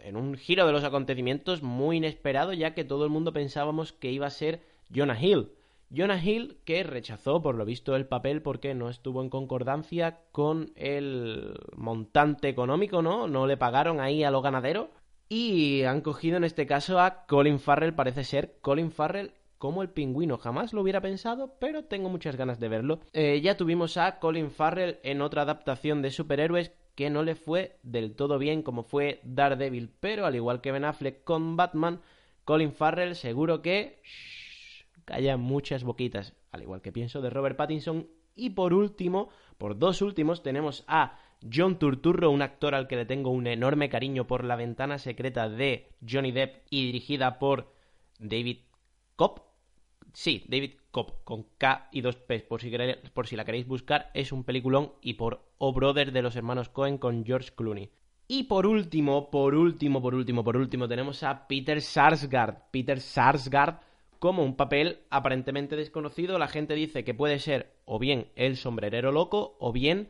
en 0.00 0.16
un 0.16 0.34
giro 0.36 0.66
de 0.66 0.72
los 0.72 0.82
acontecimientos 0.82 1.62
muy 1.62 1.98
inesperado, 1.98 2.54
ya 2.54 2.72
que 2.72 2.84
todo 2.84 3.04
el 3.04 3.10
mundo 3.10 3.34
pensábamos 3.34 3.92
que 3.92 4.10
iba 4.10 4.26
a 4.26 4.30
ser 4.30 4.62
Jonah 4.90 5.22
Hill. 5.22 5.50
Jonah 5.94 6.24
Hill 6.24 6.56
que 6.64 6.82
rechazó 6.84 7.42
por 7.42 7.56
lo 7.56 7.66
visto 7.66 7.94
el 7.96 8.06
papel 8.06 8.40
porque 8.40 8.74
no 8.74 8.88
estuvo 8.88 9.20
en 9.20 9.28
concordancia 9.28 10.20
con 10.32 10.72
el 10.74 11.52
montante 11.76 12.48
económico, 12.48 13.02
¿no? 13.02 13.28
No 13.28 13.46
le 13.46 13.58
pagaron 13.58 14.00
ahí 14.00 14.24
a 14.24 14.30
lo 14.30 14.40
ganadero. 14.40 14.88
Y 15.28 15.82
han 15.82 16.00
cogido 16.00 16.38
en 16.38 16.44
este 16.44 16.66
caso 16.66 16.98
a 16.98 17.26
Colin 17.26 17.60
Farrell, 17.60 17.92
parece 17.92 18.24
ser 18.24 18.56
Colin 18.62 18.90
Farrell 18.90 19.34
como 19.62 19.82
el 19.82 19.90
pingüino. 19.90 20.38
Jamás 20.38 20.72
lo 20.72 20.82
hubiera 20.82 21.00
pensado, 21.00 21.54
pero 21.60 21.84
tengo 21.84 22.08
muchas 22.08 22.34
ganas 22.34 22.58
de 22.58 22.68
verlo. 22.68 22.98
Eh, 23.12 23.40
ya 23.44 23.56
tuvimos 23.56 23.96
a 23.96 24.18
Colin 24.18 24.50
Farrell 24.50 24.98
en 25.04 25.22
otra 25.22 25.42
adaptación 25.42 26.02
de 26.02 26.10
superhéroes 26.10 26.72
que 26.96 27.10
no 27.10 27.22
le 27.22 27.36
fue 27.36 27.78
del 27.84 28.16
todo 28.16 28.38
bien 28.38 28.62
como 28.62 28.82
fue 28.82 29.20
Daredevil, 29.22 29.94
pero 30.00 30.26
al 30.26 30.34
igual 30.34 30.60
que 30.60 30.72
Ben 30.72 30.84
Affleck 30.84 31.22
con 31.22 31.56
Batman, 31.56 32.00
Colin 32.44 32.72
Farrell 32.72 33.14
seguro 33.14 33.62
que 33.62 34.02
calla 35.04 35.36
muchas 35.36 35.84
boquitas, 35.84 36.34
al 36.50 36.62
igual 36.62 36.82
que 36.82 36.90
pienso 36.90 37.20
de 37.20 37.30
Robert 37.30 37.56
Pattinson. 37.56 38.08
Y 38.34 38.50
por 38.50 38.74
último, 38.74 39.28
por 39.58 39.78
dos 39.78 40.02
últimos, 40.02 40.42
tenemos 40.42 40.82
a 40.88 41.20
John 41.40 41.78
Turturro, 41.78 42.32
un 42.32 42.42
actor 42.42 42.74
al 42.74 42.88
que 42.88 42.96
le 42.96 43.06
tengo 43.06 43.30
un 43.30 43.46
enorme 43.46 43.88
cariño 43.88 44.26
por 44.26 44.42
La 44.42 44.56
ventana 44.56 44.98
secreta 44.98 45.48
de 45.48 45.92
Johnny 46.04 46.32
Depp 46.32 46.66
y 46.68 46.86
dirigida 46.86 47.38
por 47.38 47.72
David 48.18 48.58
Cobb, 49.14 49.51
Sí, 50.12 50.44
David 50.48 50.72
Cobb, 50.90 51.24
con 51.24 51.44
K 51.58 51.88
y 51.90 52.02
dos 52.02 52.16
P, 52.16 52.40
por 52.40 52.60
si, 52.60 52.70
por 53.14 53.26
si 53.26 53.36
la 53.36 53.44
queréis 53.44 53.66
buscar, 53.66 54.10
es 54.12 54.30
un 54.30 54.44
peliculón 54.44 54.92
y 55.00 55.14
por 55.14 55.42
O 55.58 55.72
Brother 55.72 56.12
de 56.12 56.22
los 56.22 56.36
hermanos 56.36 56.68
Cohen 56.68 56.98
con 56.98 57.24
George 57.24 57.50
Clooney. 57.54 57.90
Y 58.28 58.44
por 58.44 58.66
último, 58.66 59.30
por 59.30 59.54
último, 59.54 60.00
por 60.00 60.14
último, 60.14 60.44
por 60.44 60.56
último, 60.56 60.88
tenemos 60.88 61.22
a 61.22 61.46
Peter 61.48 61.80
Sarsgaard. 61.80 62.70
Peter 62.70 63.00
Sarsgaard 63.00 63.80
como 64.18 64.44
un 64.44 64.56
papel 64.56 65.00
aparentemente 65.10 65.76
desconocido. 65.76 66.38
La 66.38 66.48
gente 66.48 66.74
dice 66.74 67.04
que 67.04 67.14
puede 67.14 67.38
ser 67.38 67.74
o 67.84 67.98
bien 67.98 68.28
el 68.36 68.56
sombrerero 68.56 69.12
loco 69.12 69.56
o 69.58 69.72
bien 69.72 70.08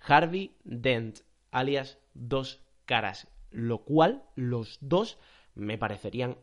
Harvey 0.00 0.56
Dent, 0.64 1.18
alias 1.50 1.98
Dos 2.14 2.60
Caras. 2.86 3.28
Lo 3.50 3.84
cual, 3.84 4.24
los 4.34 4.78
dos 4.80 5.18
me 5.54 5.78
parecerían 5.78 6.38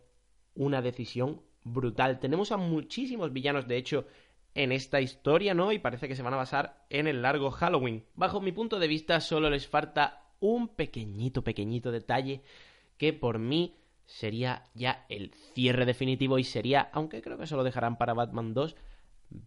una 0.56 0.82
decisión 0.82 1.41
brutal. 1.63 2.19
Tenemos 2.19 2.52
a 2.52 2.58
muchísimos 2.58 3.34
villanos, 3.34 3.67
de 3.67 3.78
hecho, 3.78 4.06
en 4.56 4.71
esta 4.71 5.02
historia, 5.02 5.54
¿no? 5.54 5.71
Y 5.71 5.80
parece 5.80 6.08
que 6.08 6.15
se 6.15 6.24
van 6.24 6.34
a 6.34 6.38
basar 6.38 6.86
en 6.89 7.08
el 7.08 7.21
largo 7.21 7.52
Halloween. 7.52 8.04
Bajo 8.15 8.41
mi 8.41 8.52
punto 8.52 8.80
de 8.80 8.88
vista, 8.88 9.19
solo 9.19 9.50
les 9.50 9.67
falta 9.67 10.24
un 10.39 10.69
pequeñito, 10.69 11.43
pequeñito 11.43 11.91
detalle 11.91 12.41
que 12.97 13.13
por 13.13 13.39
mí 13.39 13.76
sería 14.06 14.63
ya 14.74 15.06
el 15.10 15.32
cierre 15.54 15.86
definitivo 15.86 16.38
y 16.38 16.43
sería, 16.43 16.89
aunque 16.93 17.21
creo 17.21 17.38
que 17.38 17.47
se 17.47 17.56
lo 17.56 17.63
dejarán 17.63 17.97
para 17.97 18.13
Batman 18.13 18.54
2, 18.54 18.76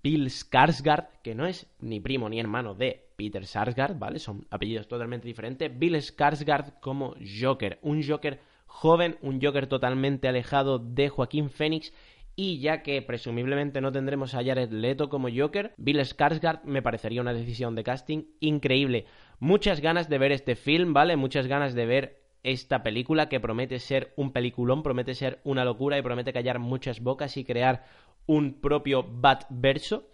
Bill 0.03 0.27
Skarsgård, 0.27 1.09
que 1.23 1.35
no 1.35 1.47
es 1.47 1.67
ni 1.81 2.01
primo 2.01 2.29
ni 2.29 2.41
hermano 2.41 2.75
de 2.75 3.11
Peter 3.17 3.47
Sarsgaard, 3.47 3.99
¿vale? 3.99 4.19
Son 4.19 4.47
apellidos 4.51 4.89
totalmente 4.89 5.29
diferentes. 5.29 5.79
Bill 5.79 5.97
Skarsgård 5.97 6.81
como 6.81 7.15
Joker, 7.41 7.79
un 7.83 8.03
Joker 8.03 8.41
joven, 8.75 9.19
un 9.23 9.41
Joker 9.41 9.69
totalmente 9.69 10.27
alejado 10.27 10.81
de 10.81 11.09
Joaquín 11.09 11.49
Phoenix 11.49 11.95
y 12.35 12.59
ya 12.59 12.83
que 12.83 13.01
presumiblemente 13.03 13.81
no 13.81 13.93
tendremos 13.93 14.35
a 14.35 14.43
Jared 14.43 14.73
Leto 14.73 15.09
como 15.09 15.29
Joker, 15.33 15.75
Bill 15.77 16.01
Skarsgård 16.01 16.65
me 16.65 16.83
parecería 16.83 17.21
una 17.21 17.33
decisión 17.33 17.77
de 17.77 17.85
casting 17.85 18.25
increíble. 18.41 19.07
Muchas 19.39 19.81
ganas 19.81 20.09
de 20.09 20.19
ver 20.19 20.33
este 20.33 20.57
film, 20.57 20.93
¿vale? 20.93 21.15
Muchas 21.15 21.47
ganas 21.47 21.75
de 21.75 21.87
ver 21.87 22.21
esta 22.43 22.83
película 22.83 23.29
que 23.29 23.39
promete 23.39 23.79
ser 23.79 24.13
un 24.17 24.33
peliculón, 24.33 24.83
promete 24.83 25.15
ser 25.15 25.39
una 25.45 25.65
locura 25.65 25.97
y 25.97 26.03
promete 26.03 26.33
callar 26.33 26.59
muchas 26.59 27.01
bocas 27.01 27.37
y 27.37 27.45
crear 27.45 27.85
un 28.27 28.61
propio 28.61 29.05
Batverso. 29.09 30.09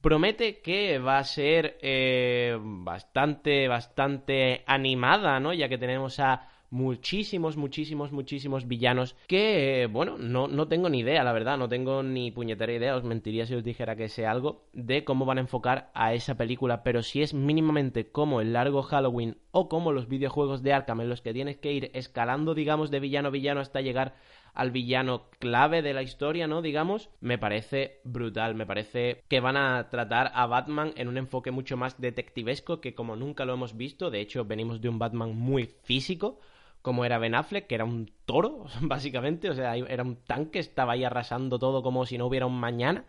Promete 0.00 0.62
que 0.62 0.98
va 0.98 1.18
a 1.18 1.24
ser 1.24 1.76
eh, 1.82 2.56
bastante, 2.58 3.68
bastante 3.68 4.64
animada, 4.66 5.38
¿no? 5.38 5.52
Ya 5.52 5.68
que 5.68 5.76
tenemos 5.76 6.18
a 6.18 6.48
muchísimos, 6.76 7.56
muchísimos, 7.56 8.12
muchísimos 8.12 8.68
villanos 8.68 9.16
que, 9.26 9.88
bueno, 9.90 10.18
no, 10.18 10.46
no 10.46 10.68
tengo 10.68 10.90
ni 10.90 10.98
idea, 10.98 11.24
la 11.24 11.32
verdad, 11.32 11.56
no 11.56 11.70
tengo 11.70 12.02
ni 12.02 12.30
puñetera 12.30 12.70
idea, 12.70 12.96
os 12.96 13.02
mentiría 13.02 13.46
si 13.46 13.54
os 13.54 13.64
dijera 13.64 13.96
que 13.96 14.10
sé 14.10 14.26
algo 14.26 14.66
de 14.74 15.02
cómo 15.02 15.24
van 15.24 15.38
a 15.38 15.40
enfocar 15.40 15.90
a 15.94 16.12
esa 16.12 16.36
película, 16.36 16.82
pero 16.82 17.02
si 17.02 17.22
es 17.22 17.32
mínimamente 17.32 18.10
como 18.10 18.42
el 18.42 18.52
largo 18.52 18.82
Halloween 18.82 19.38
o 19.52 19.70
como 19.70 19.90
los 19.90 20.06
videojuegos 20.06 20.62
de 20.62 20.74
Arkham 20.74 21.00
en 21.00 21.08
los 21.08 21.22
que 21.22 21.32
tienes 21.32 21.56
que 21.56 21.72
ir 21.72 21.90
escalando, 21.94 22.54
digamos, 22.54 22.90
de 22.90 23.00
villano 23.00 23.28
a 23.28 23.30
villano 23.30 23.60
hasta 23.60 23.80
llegar 23.80 24.14
al 24.52 24.70
villano 24.70 25.30
clave 25.38 25.80
de 25.80 25.94
la 25.94 26.02
historia, 26.02 26.46
¿no? 26.46 26.60
Digamos, 26.60 27.10
me 27.20 27.38
parece 27.38 28.00
brutal, 28.04 28.54
me 28.54 28.66
parece 28.66 29.22
que 29.28 29.40
van 29.40 29.56
a 29.56 29.88
tratar 29.90 30.30
a 30.34 30.46
Batman 30.46 30.92
en 30.96 31.08
un 31.08 31.16
enfoque 31.16 31.50
mucho 31.50 31.76
más 31.76 32.00
detectivesco 32.00 32.80
que 32.80 32.94
como 32.94 33.16
nunca 33.16 33.46
lo 33.46 33.54
hemos 33.54 33.76
visto, 33.76 34.10
de 34.10 34.20
hecho 34.20 34.44
venimos 34.44 34.80
de 34.80 34.88
un 34.88 34.98
Batman 34.98 35.36
muy 35.36 35.66
físico, 35.84 36.38
como 36.86 37.04
era 37.04 37.18
Ben 37.18 37.34
Affleck, 37.34 37.66
que 37.66 37.74
era 37.74 37.84
un 37.84 38.12
toro, 38.26 38.66
básicamente, 38.80 39.50
o 39.50 39.54
sea, 39.56 39.74
era 39.74 40.04
un 40.04 40.14
tanque, 40.22 40.60
estaba 40.60 40.92
ahí 40.92 41.02
arrasando 41.02 41.58
todo 41.58 41.82
como 41.82 42.06
si 42.06 42.16
no 42.16 42.26
hubiera 42.26 42.46
un 42.46 42.60
mañana. 42.60 43.06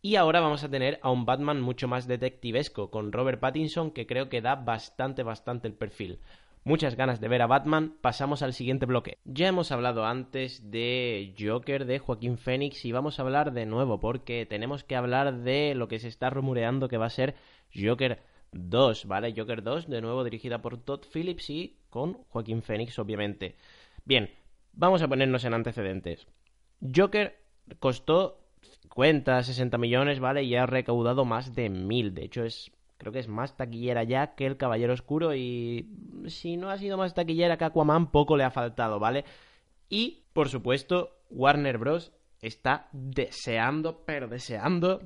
Y 0.00 0.14
ahora 0.14 0.38
vamos 0.38 0.62
a 0.62 0.68
tener 0.68 1.00
a 1.02 1.10
un 1.10 1.26
Batman 1.26 1.60
mucho 1.60 1.88
más 1.88 2.06
detectivesco, 2.06 2.88
con 2.88 3.10
Robert 3.10 3.40
Pattinson, 3.40 3.90
que 3.90 4.06
creo 4.06 4.28
que 4.28 4.42
da 4.42 4.54
bastante, 4.54 5.24
bastante 5.24 5.66
el 5.66 5.74
perfil. 5.74 6.20
Muchas 6.62 6.94
ganas 6.94 7.20
de 7.20 7.26
ver 7.26 7.42
a 7.42 7.48
Batman, 7.48 7.96
pasamos 8.00 8.42
al 8.42 8.52
siguiente 8.52 8.86
bloque. 8.86 9.18
Ya 9.24 9.48
hemos 9.48 9.72
hablado 9.72 10.04
antes 10.04 10.70
de 10.70 11.34
Joker, 11.36 11.84
de 11.84 11.98
Joaquín 11.98 12.38
Phoenix, 12.38 12.84
y 12.84 12.92
vamos 12.92 13.18
a 13.18 13.22
hablar 13.22 13.54
de 13.54 13.66
nuevo, 13.66 13.98
porque 13.98 14.46
tenemos 14.46 14.84
que 14.84 14.94
hablar 14.94 15.38
de 15.38 15.74
lo 15.74 15.88
que 15.88 15.98
se 15.98 16.06
está 16.06 16.30
rumoreando 16.30 16.86
que 16.86 16.96
va 16.96 17.06
a 17.06 17.10
ser 17.10 17.34
Joker 17.74 18.20
2, 18.52 19.06
¿vale? 19.06 19.34
Joker 19.36 19.64
2, 19.64 19.88
de 19.88 20.00
nuevo 20.00 20.22
dirigida 20.22 20.62
por 20.62 20.78
Todd 20.78 21.00
Phillips 21.12 21.50
y 21.50 21.76
con 21.96 22.12
Joaquín 22.28 22.60
Phoenix, 22.60 22.98
obviamente. 22.98 23.56
Bien, 24.04 24.28
vamos 24.74 25.00
a 25.00 25.08
ponernos 25.08 25.46
en 25.46 25.54
antecedentes. 25.54 26.26
Joker 26.94 27.38
costó 27.78 28.38
50, 28.82 29.42
60 29.42 29.78
millones, 29.78 30.20
¿vale? 30.20 30.42
Y 30.42 30.56
ha 30.56 30.66
recaudado 30.66 31.24
más 31.24 31.54
de 31.54 31.70
mil. 31.70 32.12
De 32.12 32.26
hecho, 32.26 32.44
es 32.44 32.70
creo 32.98 33.14
que 33.14 33.18
es 33.20 33.28
más 33.28 33.56
taquillera 33.56 34.02
ya 34.04 34.34
que 34.34 34.44
El 34.44 34.58
Caballero 34.58 34.92
Oscuro 34.92 35.34
y 35.34 35.88
si 36.26 36.58
no 36.58 36.68
ha 36.68 36.76
sido 36.76 36.98
más 36.98 37.14
taquillera 37.14 37.56
que 37.56 37.64
Aquaman, 37.64 38.10
poco 38.10 38.36
le 38.36 38.44
ha 38.44 38.50
faltado, 38.50 38.98
¿vale? 38.98 39.24
Y, 39.88 40.24
por 40.34 40.50
supuesto, 40.50 41.16
Warner 41.30 41.78
Bros. 41.78 42.12
está 42.42 42.90
deseando, 42.92 44.04
pero 44.04 44.28
deseando 44.28 45.00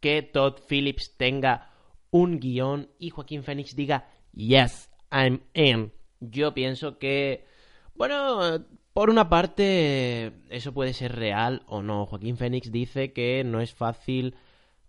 que 0.00 0.20
Todd 0.20 0.60
Phillips 0.68 1.16
tenga 1.16 1.70
un 2.10 2.38
guion 2.38 2.90
y 2.98 3.08
Joaquín 3.08 3.44
Phoenix 3.44 3.74
diga, 3.74 4.10
yes, 4.34 4.90
I'm 5.10 5.40
in. 5.54 5.90
Yo 6.30 6.54
pienso 6.54 6.98
que, 6.98 7.46
bueno, 7.94 8.64
por 8.92 9.10
una 9.10 9.28
parte, 9.28 10.32
eso 10.50 10.72
puede 10.72 10.92
ser 10.92 11.16
real 11.16 11.62
o 11.66 11.82
no. 11.82 12.06
Joaquín 12.06 12.36
Phoenix 12.36 12.70
dice 12.70 13.12
que 13.12 13.42
no 13.44 13.60
es 13.60 13.74
fácil 13.74 14.36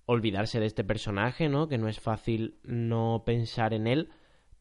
olvidarse 0.05 0.59
de 0.59 0.67
este 0.67 0.83
personaje, 0.83 1.49
¿no? 1.49 1.67
Que 1.67 1.77
no 1.77 1.87
es 1.87 1.99
fácil 1.99 2.59
no 2.63 3.23
pensar 3.25 3.73
en 3.73 3.87
él. 3.87 4.09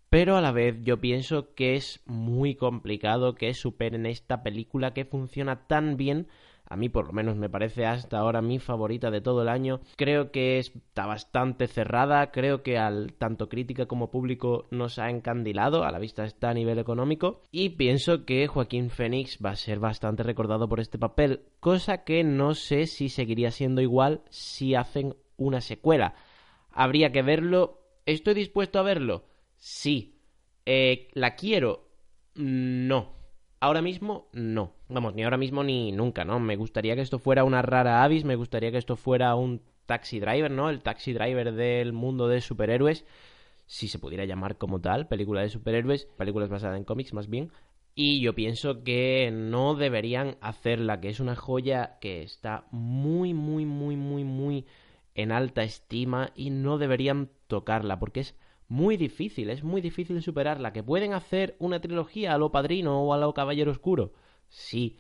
Pero 0.09 0.37
a 0.37 0.41
la 0.41 0.53
vez 0.53 0.77
yo 0.83 1.01
pienso 1.01 1.55
que 1.55 1.75
es 1.75 2.01
muy 2.07 2.55
complicado 2.55 3.35
que 3.35 3.53
superen 3.53 4.07
esta 4.07 4.43
película 4.43 4.95
que 4.95 5.05
funciona 5.05 5.67
tan 5.67 5.97
bien 5.97 6.29
a 6.67 6.77
mí 6.77 6.89
por 6.89 7.07
lo 7.07 7.13
menos 7.13 7.37
me 7.37 7.51
parece 7.51 7.87
hasta 7.87 8.19
ahora 8.19 8.41
mi 8.43 8.59
favorita 8.59 9.11
de 9.11 9.21
todo 9.21 9.43
el 9.43 9.49
año. 9.49 9.81
Creo 9.97 10.31
que 10.31 10.59
está 10.59 11.07
bastante 11.07 11.67
cerrada, 11.67 12.31
creo 12.31 12.63
que 12.63 12.79
al 12.79 13.13
tanto 13.15 13.49
crítica 13.49 13.87
como 13.87 14.11
público 14.11 14.67
nos 14.71 14.99
ha 14.99 15.11
encandilado, 15.11 15.85
a 15.85 15.91
la 15.91 15.99
vista 15.99 16.25
está 16.25 16.51
a 16.51 16.55
nivel 16.55 16.79
económico, 16.79 17.43
y 17.51 17.71
pienso 17.71 18.25
que 18.25 18.47
Joaquín 18.47 18.91
Phoenix 18.91 19.39
va 19.45 19.51
a 19.51 19.57
ser 19.57 19.79
bastante 19.79 20.23
recordado 20.23 20.69
por 20.69 20.81
este 20.81 20.99
papel, 20.99 21.43
cosa 21.61 22.05
que 22.05 22.25
no 22.25 22.55
sé 22.55 22.87
si 22.87 23.09
seguiría 23.09 23.51
siendo 23.51 23.81
igual 23.81 24.23
si 24.31 24.75
hacen 24.75 25.17
una 25.37 25.61
secuela. 25.61 26.15
Habría 26.71 27.13
que 27.13 27.23
verlo. 27.23 27.81
¿Estoy 28.07 28.35
dispuesto 28.35 28.79
a 28.79 28.83
verlo? 28.83 29.25
Sí. 29.57 30.21
Eh, 30.67 31.09
¿La 31.15 31.37
quiero? 31.37 31.89
No. 32.35 33.15
Ahora 33.61 33.81
mismo, 33.81 34.29
no. 34.33 34.75
Vamos, 34.95 35.13
ni 35.17 35.25
ahora 35.25 35.37
mismo 35.37 35.65
ni 35.65 35.91
nunca, 35.91 36.25
¿no? 36.25 36.39
Me 36.39 36.55
gustaría 36.55 36.95
que 36.95 37.01
esto 37.01 37.19
fuera 37.19 37.43
una 37.43 37.63
rara 37.63 38.05
avis, 38.05 38.25
me 38.25 38.37
gustaría 38.37 38.71
que 38.71 38.79
esto 38.79 38.95
fuera 38.95 39.35
un 39.35 39.61
taxi 39.87 40.21
driver, 40.21 40.53
¿no? 40.53 40.71
El 40.71 40.83
taxi 40.83 41.13
driver 41.13 41.53
del 41.53 41.93
mundo 41.93 42.29
de 42.29 42.41
superhéroes, 42.41 43.05
si 43.67 43.89
se 43.89 43.99
pudiera 43.99 44.25
llamar 44.25 44.57
como 44.57 44.81
tal, 44.81 45.09
película 45.09 45.41
de 45.41 45.49
superhéroes, 45.49 46.05
películas 46.17 46.49
basadas 46.49 46.77
en 46.77 46.85
cómics 46.85 47.13
más 47.13 47.29
bien. 47.29 47.51
Y 47.97 48.21
yo 48.21 48.37
pienso 48.37 48.85
que 48.85 49.33
no 49.33 49.75
deberían 49.75 50.37
hacerla, 50.41 51.01
que 51.01 51.09
es 51.09 51.19
una 51.19 51.35
joya 51.35 51.99
que 52.01 52.23
está 52.23 52.69
muy, 52.71 53.35
muy, 53.35 53.67
muy, 53.67 53.97
muy, 53.97 54.23
muy 54.23 54.65
en 55.17 55.33
alta 55.33 55.65
estima 55.65 56.31
y 56.37 56.51
no 56.51 56.79
deberían 56.79 57.31
tocarla, 57.49 57.99
porque 57.99 58.21
es 58.21 58.37
muy 58.69 58.97
difícil, 58.97 59.51
es 59.51 59.65
muy 59.65 59.81
difícil 59.81 60.23
superarla. 60.23 60.73
¿Que 60.73 60.85
pueden 60.85 61.15
hacer 61.15 61.57
una 61.59 61.81
trilogía 61.81 62.33
a 62.33 62.39
lo 62.39 62.53
Padrino 62.53 63.03
o 63.03 63.13
a 63.13 63.19
lo 63.19 63.35
Caballero 63.35 63.73
Oscuro? 63.73 64.13
Sí, 64.57 64.99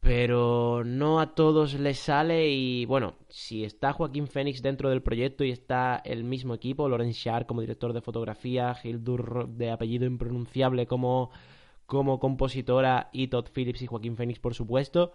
pero 0.00 0.82
no 0.84 1.20
a 1.20 1.34
todos 1.34 1.74
les 1.74 1.98
sale 1.98 2.48
y 2.50 2.84
bueno, 2.86 3.14
si 3.28 3.64
está 3.64 3.92
Joaquín 3.92 4.26
Phoenix 4.26 4.62
dentro 4.62 4.90
del 4.90 5.02
proyecto 5.02 5.44
y 5.44 5.50
está 5.50 6.02
el 6.04 6.24
mismo 6.24 6.54
equipo, 6.54 6.88
Loren 6.88 7.12
Shar 7.12 7.46
como 7.46 7.60
director 7.60 7.92
de 7.92 8.00
fotografía, 8.02 8.76
Hildur 8.82 9.48
de 9.48 9.70
apellido 9.70 10.06
impronunciable 10.06 10.86
como, 10.86 11.30
como 11.86 12.18
compositora 12.18 13.08
y 13.12 13.28
Todd 13.28 13.46
Phillips 13.54 13.82
y 13.82 13.86
Joaquín 13.86 14.16
Phoenix 14.16 14.38
por 14.40 14.54
supuesto, 14.54 15.12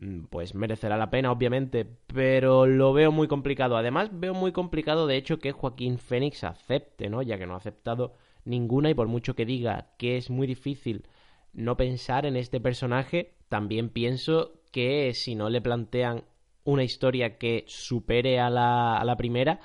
Mm, 0.00 0.24
pues 0.30 0.54
merecerá 0.54 0.96
la 0.96 1.10
pena, 1.10 1.32
obviamente, 1.32 1.86
pero 2.06 2.66
lo 2.66 2.92
veo 2.92 3.10
muy 3.12 3.26
complicado. 3.28 3.76
Además, 3.76 4.10
veo 4.12 4.34
muy 4.34 4.52
complicado, 4.52 5.06
de 5.06 5.16
hecho, 5.16 5.38
que 5.38 5.52
Joaquín 5.52 5.98
Fénix 5.98 6.44
acepte, 6.44 7.08
¿no? 7.08 7.22
Ya 7.22 7.38
que 7.38 7.46
no 7.46 7.54
ha 7.54 7.56
aceptado 7.58 8.14
ninguna 8.44 8.90
y 8.90 8.94
por 8.94 9.08
mucho 9.08 9.34
que 9.34 9.44
diga 9.44 9.88
que 9.98 10.16
es 10.16 10.30
muy 10.30 10.46
difícil 10.46 11.04
no 11.52 11.76
pensar 11.76 12.26
en 12.26 12.36
este 12.36 12.60
personaje, 12.60 13.34
también 13.48 13.88
pienso 13.88 14.60
que 14.70 15.12
si 15.14 15.34
no 15.34 15.50
le 15.50 15.60
plantean 15.60 16.24
una 16.64 16.84
historia 16.84 17.38
que 17.38 17.64
supere 17.66 18.40
a 18.40 18.50
la, 18.50 18.98
a 18.98 19.04
la 19.04 19.16
primera, 19.16 19.60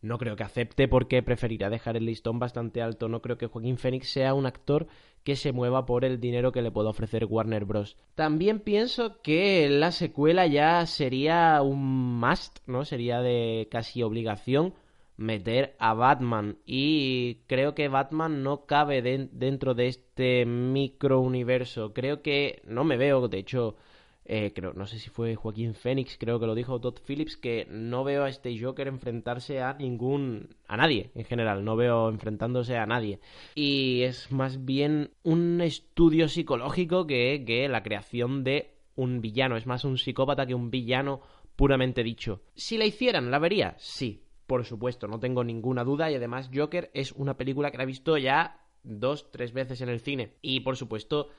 no 0.00 0.18
creo 0.18 0.36
que 0.36 0.44
acepte 0.44 0.88
porque 0.88 1.22
preferirá 1.22 1.68
dejar 1.68 1.96
el 1.96 2.06
listón 2.06 2.38
bastante 2.38 2.80
alto. 2.80 3.08
No 3.08 3.20
creo 3.20 3.38
que 3.38 3.46
Joaquín 3.46 3.76
Phoenix 3.76 4.08
sea 4.10 4.34
un 4.34 4.46
actor 4.46 4.86
que 5.24 5.36
se 5.36 5.52
mueva 5.52 5.86
por 5.86 6.04
el 6.04 6.20
dinero 6.20 6.52
que 6.52 6.62
le 6.62 6.70
pueda 6.70 6.90
ofrecer 6.90 7.24
Warner 7.24 7.64
Bros. 7.64 7.96
También 8.14 8.60
pienso 8.60 9.20
que 9.22 9.68
la 9.68 9.90
secuela 9.90 10.46
ya 10.46 10.86
sería 10.86 11.60
un 11.62 12.20
must, 12.20 12.58
¿no? 12.66 12.84
Sería 12.84 13.20
de 13.20 13.66
casi 13.70 14.02
obligación 14.02 14.74
meter 15.16 15.76
a 15.78 15.94
Batman 15.94 16.58
y 16.66 17.38
creo 17.46 17.74
que 17.74 17.88
Batman 17.88 18.42
no 18.42 18.66
cabe 18.66 19.02
dentro 19.02 19.74
de 19.74 19.88
este 19.88 20.44
microuniverso. 20.46 21.92
Creo 21.92 22.22
que 22.22 22.62
no 22.64 22.84
me 22.84 22.96
veo, 22.96 23.28
de 23.28 23.38
hecho, 23.38 23.76
eh, 24.24 24.52
creo, 24.54 24.72
no 24.72 24.86
sé 24.86 24.98
si 24.98 25.08
fue 25.08 25.36
Joaquín 25.36 25.74
Phoenix, 25.74 26.16
creo 26.18 26.40
que 26.40 26.46
lo 26.46 26.54
dijo 26.54 26.80
Todd 26.80 26.98
Phillips, 27.06 27.36
que 27.36 27.66
no 27.70 28.02
veo 28.02 28.24
a 28.24 28.28
este 28.28 28.58
Joker 28.58 28.88
enfrentarse 28.88 29.62
a 29.62 29.74
ningún, 29.74 30.56
a 30.66 30.76
nadie 30.76 31.10
en 31.14 31.24
general, 31.24 31.64
no 31.64 31.76
veo 31.76 32.08
enfrentándose 32.08 32.76
a 32.76 32.86
nadie. 32.86 33.20
Y 33.54 34.02
es 34.02 34.32
más 34.32 34.64
bien 34.64 35.12
un 35.22 35.60
estudio 35.60 36.28
psicológico 36.28 37.06
que, 37.06 37.44
que 37.46 37.68
la 37.68 37.82
creación 37.82 38.42
de 38.42 38.74
un 38.96 39.20
villano, 39.20 39.56
es 39.56 39.66
más 39.66 39.84
un 39.84 39.96
psicópata 39.96 40.46
que 40.46 40.54
un 40.54 40.70
villano 40.70 41.20
puramente 41.54 42.02
dicho. 42.02 42.42
Si 42.54 42.76
la 42.78 42.84
hicieran, 42.84 43.30
¿la 43.30 43.38
vería? 43.38 43.76
Sí, 43.78 44.25
por 44.46 44.64
supuesto, 44.64 45.08
no 45.08 45.18
tengo 45.18 45.44
ninguna 45.44 45.84
duda 45.84 46.10
y 46.10 46.14
además 46.14 46.50
Joker 46.54 46.90
es 46.94 47.12
una 47.12 47.36
película 47.36 47.70
que 47.70 47.78
la 47.78 47.82
he 47.82 47.86
visto 47.86 48.16
ya 48.16 48.60
dos, 48.82 49.30
tres 49.30 49.52
veces 49.52 49.80
en 49.80 49.88
el 49.88 50.00
cine. 50.00 50.34
Y 50.42 50.60
por 50.60 50.76
supuesto 50.76 51.30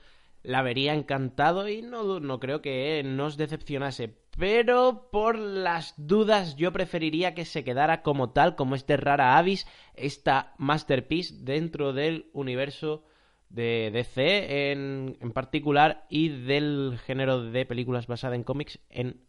la 0.42 0.62
vería 0.62 0.94
encantado 0.94 1.68
y 1.68 1.82
no, 1.82 2.20
no 2.20 2.38
creo 2.38 2.62
que 2.62 3.02
nos 3.04 3.36
decepcionase. 3.36 4.14
Pero 4.36 5.08
por 5.10 5.38
las 5.38 5.94
dudas 5.96 6.56
yo 6.56 6.72
preferiría 6.72 7.34
que 7.34 7.44
se 7.44 7.64
quedara 7.64 8.02
como 8.02 8.30
tal, 8.30 8.54
como 8.54 8.74
este 8.74 8.96
rara 8.96 9.36
avis, 9.36 9.66
esta 9.94 10.54
masterpiece 10.58 11.34
dentro 11.40 11.92
del 11.92 12.30
universo 12.32 13.04
de 13.48 13.90
DC 13.92 14.70
en, 14.72 15.16
en 15.20 15.32
particular 15.32 16.06
y 16.08 16.28
del 16.28 16.98
género 17.04 17.42
de 17.42 17.64
películas 17.64 18.06
basadas 18.06 18.36
en 18.36 18.44
cómics 18.44 18.78
en 18.90 19.22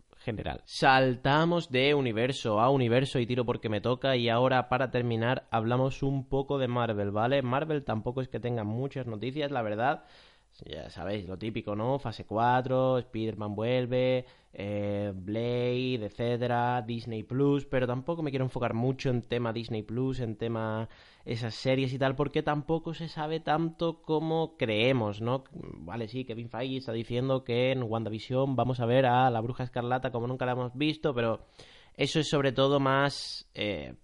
Saltamos 0.66 1.72
de 1.72 1.94
universo 1.94 2.60
a 2.60 2.70
universo 2.70 3.20
y 3.20 3.26
tiro 3.26 3.46
porque 3.46 3.70
me 3.70 3.82
toca 3.82 4.16
y 4.16 4.30
ahora 4.30 4.70
para 4.70 4.92
terminar 4.92 5.48
hablamos 5.52 6.04
un 6.04 6.28
poco 6.28 6.58
de 6.58 6.68
Marvel, 6.68 7.12
¿vale? 7.12 7.42
Marvel 7.42 7.84
tampoco 7.84 8.22
es 8.22 8.28
que 8.28 8.40
tenga 8.40 8.64
muchas 8.64 9.08
noticias, 9.08 9.52
la 9.52 9.62
verdad 9.62 10.04
ya 10.66 10.90
sabéis, 10.90 11.28
lo 11.28 11.38
típico, 11.38 11.76
¿no? 11.76 12.00
Fase 12.00 12.26
4, 12.26 13.00
Spider-Man 13.00 13.56
vuelve, 13.56 14.26
eh, 14.54 15.12
Blade, 15.16 16.06
etcétera, 16.06 16.82
Disney 16.82 17.24
Plus, 17.24 17.66
pero 17.66 17.88
tampoco 17.88 18.24
me 18.24 18.30
quiero 18.30 18.46
enfocar 18.46 18.74
mucho 18.74 19.10
en 19.10 19.22
tema 19.22 19.54
Disney 19.54 19.84
Plus, 19.84 20.20
en 20.20 20.36
tema 20.36 20.90
esas 21.26 21.56
series 21.56 21.94
y 21.94 22.00
tal, 22.00 22.16
porque 22.16 22.44
tampoco 22.44 22.94
se 22.94 23.08
sabe 23.08 23.40
tanto 23.40 24.02
como 24.02 24.58
creemos, 24.58 25.22
¿no? 25.22 25.44
Vale, 25.54 26.08
sí, 26.08 26.26
Kevin 26.26 26.50
Feige 26.50 26.78
está 26.78 26.94
diciendo 26.94 27.44
que 27.44 27.72
en 27.72 27.84
WandaVision 27.84 28.56
vamos 28.56 28.80
a 28.80 28.86
ver 28.86 29.06
a 29.06 29.30
la 29.30 29.42
Bruja 29.42 29.64
Escarlata 29.64 30.12
como 30.12 30.28
nunca 30.28 30.46
la 30.46 30.54
hemos 30.54 30.76
visto, 30.76 31.14
pero 31.14 31.46
eso 31.96 32.20
es 32.20 32.30
sobre 32.30 32.52
todo 32.52 32.80
más... 32.80 33.50
Eh, 33.54 33.96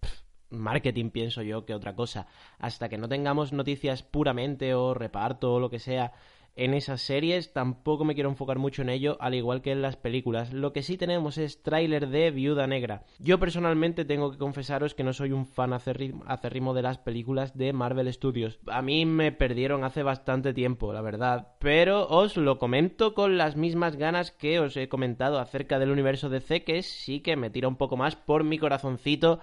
marketing, 0.49 1.09
pienso 1.09 1.41
yo, 1.41 1.65
que 1.65 1.73
otra 1.73 1.95
cosa. 1.95 2.27
Hasta 2.59 2.89
que 2.89 2.97
no 2.97 3.07
tengamos 3.07 3.53
noticias 3.53 4.03
puramente 4.03 4.73
o 4.73 4.93
reparto 4.93 5.53
o 5.53 5.59
lo 5.59 5.69
que 5.69 5.79
sea 5.79 6.13
en 6.55 6.73
esas 6.73 7.01
series, 7.01 7.53
tampoco 7.53 8.05
me 8.05 8.15
quiero 8.15 8.29
enfocar 8.29 8.59
mucho 8.59 8.81
en 8.81 8.89
ello, 8.89 9.17
al 9.19 9.33
igual 9.33 9.61
que 9.61 9.71
en 9.71 9.81
las 9.81 9.97
películas. 9.97 10.53
Lo 10.53 10.73
que 10.73 10.83
sí 10.83 10.97
tenemos 10.97 11.37
es 11.37 11.61
tráiler 11.61 12.07
de 12.07 12.31
Viuda 12.31 12.67
Negra. 12.67 13.03
Yo 13.19 13.39
personalmente 13.39 14.05
tengo 14.05 14.31
que 14.31 14.37
confesaros 14.37 14.93
que 14.93 15.03
no 15.03 15.13
soy 15.13 15.31
un 15.31 15.45
fan 15.45 15.73
acerrimo 15.73 16.73
de 16.73 16.81
las 16.81 16.97
películas 16.97 17.57
de 17.57 17.73
Marvel 17.73 18.11
Studios. 18.13 18.59
A 18.67 18.81
mí 18.81 19.05
me 19.05 19.31
perdieron 19.31 19.83
hace 19.83 20.03
bastante 20.03 20.53
tiempo, 20.53 20.93
la 20.93 21.01
verdad, 21.01 21.55
pero 21.59 22.07
os 22.07 22.37
lo 22.37 22.57
comento 22.57 23.13
con 23.13 23.37
las 23.37 23.55
mismas 23.55 23.95
ganas 23.95 24.31
que 24.31 24.59
os 24.59 24.77
he 24.77 24.89
comentado 24.89 25.39
acerca 25.39 25.79
del 25.79 25.91
universo 25.91 26.29
DC, 26.29 26.63
que 26.63 26.81
sí 26.83 27.19
que 27.19 27.35
me 27.35 27.49
tira 27.49 27.67
un 27.67 27.75
poco 27.75 27.97
más 27.97 28.15
por 28.15 28.43
mi 28.43 28.57
corazoncito 28.57 29.39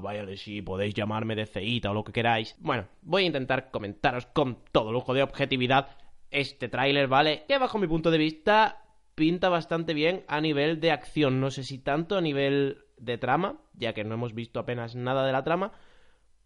vaya 0.00 0.26
de 0.26 0.36
sí, 0.36 0.62
podéis 0.62 0.94
llamarme 0.94 1.34
de 1.34 1.46
ceita 1.46 1.90
o 1.90 1.94
lo 1.94 2.04
que 2.04 2.12
queráis. 2.12 2.54
Bueno, 2.58 2.86
voy 3.02 3.24
a 3.24 3.26
intentar 3.26 3.70
comentaros 3.70 4.26
con 4.26 4.58
todo 4.72 4.92
lujo 4.92 5.14
de 5.14 5.22
objetividad 5.22 5.85
este 6.30 6.68
tráiler, 6.68 7.08
¿vale? 7.08 7.44
Que 7.48 7.58
bajo 7.58 7.78
mi 7.78 7.86
punto 7.86 8.10
de 8.10 8.18
vista 8.18 8.82
pinta 9.14 9.48
bastante 9.48 9.94
bien 9.94 10.24
a 10.28 10.40
nivel 10.40 10.80
de 10.80 10.92
acción. 10.92 11.40
No 11.40 11.50
sé 11.50 11.64
si 11.64 11.78
tanto 11.78 12.16
a 12.16 12.20
nivel 12.20 12.84
de 12.98 13.18
trama, 13.18 13.60
ya 13.74 13.92
que 13.92 14.04
no 14.04 14.14
hemos 14.14 14.34
visto 14.34 14.60
apenas 14.60 14.94
nada 14.94 15.26
de 15.26 15.32
la 15.32 15.44
trama. 15.44 15.72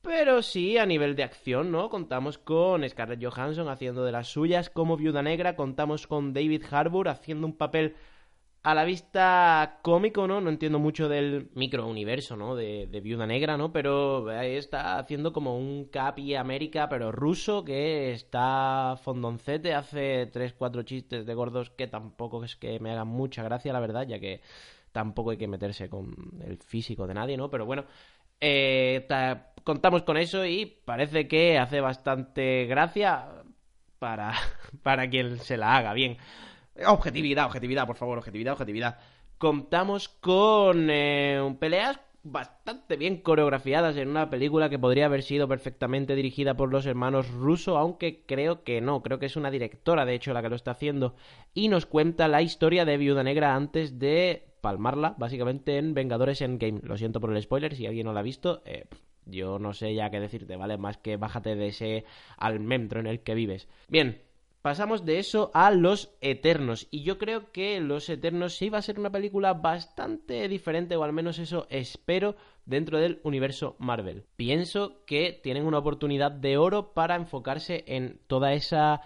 Pero 0.03 0.41
sí, 0.41 0.79
a 0.79 0.87
nivel 0.87 1.15
de 1.15 1.25
acción, 1.25 1.71
¿no? 1.71 1.91
Contamos 1.91 2.39
con 2.39 2.89
Scarlett 2.89 3.23
Johansson 3.23 3.69
haciendo 3.69 4.03
de 4.03 4.13
las 4.13 4.29
suyas 4.29 4.71
como 4.71 4.97
Viuda 4.97 5.23
Negra, 5.23 5.57
contamos 5.57 6.07
con 6.07 6.33
David 6.33 6.65
Harbour 6.71 7.09
haciendo 7.09 7.47
un 7.47 7.57
papel 7.57 7.97
a 8.63 8.75
la 8.75 8.85
vista 8.85 9.79
cómico, 9.83 10.27
¿no? 10.27 10.41
No 10.41 10.51
entiendo 10.51 10.79
mucho 10.79 11.09
del 11.09 11.51
microuniverso, 11.55 12.37
¿no? 12.37 12.55
De, 12.55 12.87
de, 12.91 13.01
Viuda 13.01 13.27
Negra, 13.27 13.57
¿no? 13.57 13.73
Pero 13.73 14.29
ahí 14.29 14.57
está 14.57 14.99
haciendo 14.99 15.33
como 15.33 15.57
un 15.57 15.87
Capi 15.87 16.35
América, 16.35 16.89
pero 16.89 17.11
ruso, 17.11 17.65
que 17.65 18.13
está 18.13 18.97
fondoncete, 19.03 19.75
hace 19.75 20.27
tres, 20.27 20.53
cuatro 20.53 20.83
chistes 20.83 21.25
de 21.25 21.35
gordos 21.35 21.71
que 21.71 21.87
tampoco 21.87 22.45
es 22.45 22.57
que 22.57 22.79
me 22.81 22.91
hagan 22.91 23.09
mucha 23.09 23.43
gracia, 23.43 23.73
la 23.73 23.81
verdad, 23.81 24.07
ya 24.07 24.21
que 24.21 24.43
tampoco 24.93 25.31
hay 25.31 25.39
que 25.39 25.49
meterse 25.49 25.89
con 25.89 26.15
el 26.45 26.59
físico 26.59 27.07
de 27.07 27.15
nadie, 27.15 27.37
¿no? 27.39 27.49
Pero 27.51 27.65
bueno, 27.65 27.87
eh, 28.41 29.07
contamos 29.65 30.03
con 30.03 30.17
eso 30.17 30.45
y 30.45 30.67
parece 30.67 31.29
que 31.29 31.59
hace 31.59 31.81
bastante 31.81 32.67
gracia 32.67 33.27
para, 33.99 34.35
para 34.83 35.09
quien 35.09 35.39
se 35.39 35.57
la 35.57 35.77
haga 35.77 35.95
bien. 35.95 36.19
Objetividad, 36.87 37.47
objetividad, 37.47 37.87
por 37.87 37.97
favor, 37.97 38.19
objetividad, 38.19 38.53
objetividad. 38.55 38.99
Contamos 39.39 40.09
con 40.09 40.89
eh, 40.91 41.57
peleas 41.59 42.01
bastante 42.23 42.97
bien 42.97 43.23
coreografiadas 43.23 43.97
en 43.97 44.09
una 44.09 44.29
película 44.29 44.69
que 44.69 44.79
podría 44.79 45.07
haber 45.07 45.23
sido 45.23 45.49
perfectamente 45.49 46.15
dirigida 46.15 46.55
por 46.55 46.71
los 46.71 46.85
hermanos 46.87 47.31
Russo, 47.31 47.79
aunque 47.79 48.25
creo 48.27 48.63
que 48.63 48.81
no, 48.81 49.03
creo 49.03 49.19
que 49.19 49.27
es 49.27 49.37
una 49.37 49.51
directora 49.51 50.05
de 50.05 50.15
hecho 50.15 50.33
la 50.33 50.43
que 50.43 50.51
lo 50.51 50.57
está 50.57 50.73
haciendo 50.73 51.15
y 51.55 51.69
nos 51.69 51.87
cuenta 51.87 52.29
la 52.29 52.43
historia 52.43 52.85
de 52.85 52.99
Viuda 52.99 53.23
Negra 53.23 53.55
antes 53.55 53.99
de 53.99 54.45
palmarla 54.61 55.15
básicamente 55.17 55.79
en 55.79 55.95
Vengadores 55.95 56.43
Endgame. 56.43 56.81
Lo 56.83 56.99
siento 56.99 57.21
por 57.21 57.35
el 57.35 57.43
spoiler, 57.43 57.75
si 57.75 57.87
alguien 57.87 58.07
no 58.07 58.13
la 58.13 58.21
ha 58.21 58.25
visto, 58.25 58.63
eh, 58.67 58.85
yo 59.25 59.59
no 59.59 59.73
sé 59.73 59.95
ya 59.95 60.11
qué 60.11 60.21
decirte, 60.21 60.57
¿vale? 60.57 60.77
Más 60.77 60.99
que 60.99 61.17
bájate 61.17 61.57
de 61.57 61.69
ese 61.69 62.05
almendro 62.37 63.01
en 63.01 63.07
el 63.07 63.21
que 63.21 63.35
vives. 63.35 63.69
Bien, 63.89 64.21
Pasamos 64.63 65.07
de 65.07 65.19
eso 65.19 65.51
a 65.55 65.71
Los 65.71 66.15
Eternos. 66.21 66.87
Y 66.91 67.03
yo 67.03 67.17
creo 67.17 67.51
que 67.51 67.81
Los 67.81 68.11
Eternos 68.11 68.57
sí 68.57 68.69
va 68.69 68.79
a 68.79 68.83
ser 68.83 68.99
una 68.99 69.11
película 69.11 69.55
bastante 69.55 70.47
diferente, 70.49 70.97
o 70.97 71.05
al 71.05 71.15
menos 71.15 71.39
eso 71.39 71.67
espero, 71.71 72.37
dentro 72.67 72.99
del 72.99 73.21
universo 73.23 73.77
Marvel. 73.79 74.25
Pienso 74.37 75.03
que 75.07 75.39
tienen 75.43 75.65
una 75.65 75.79
oportunidad 75.79 76.31
de 76.31 76.59
oro 76.59 76.93
para 76.93 77.17
enfocarse 77.17 77.85
en 77.87 78.21
toda 78.27 78.53
esa... 78.53 79.01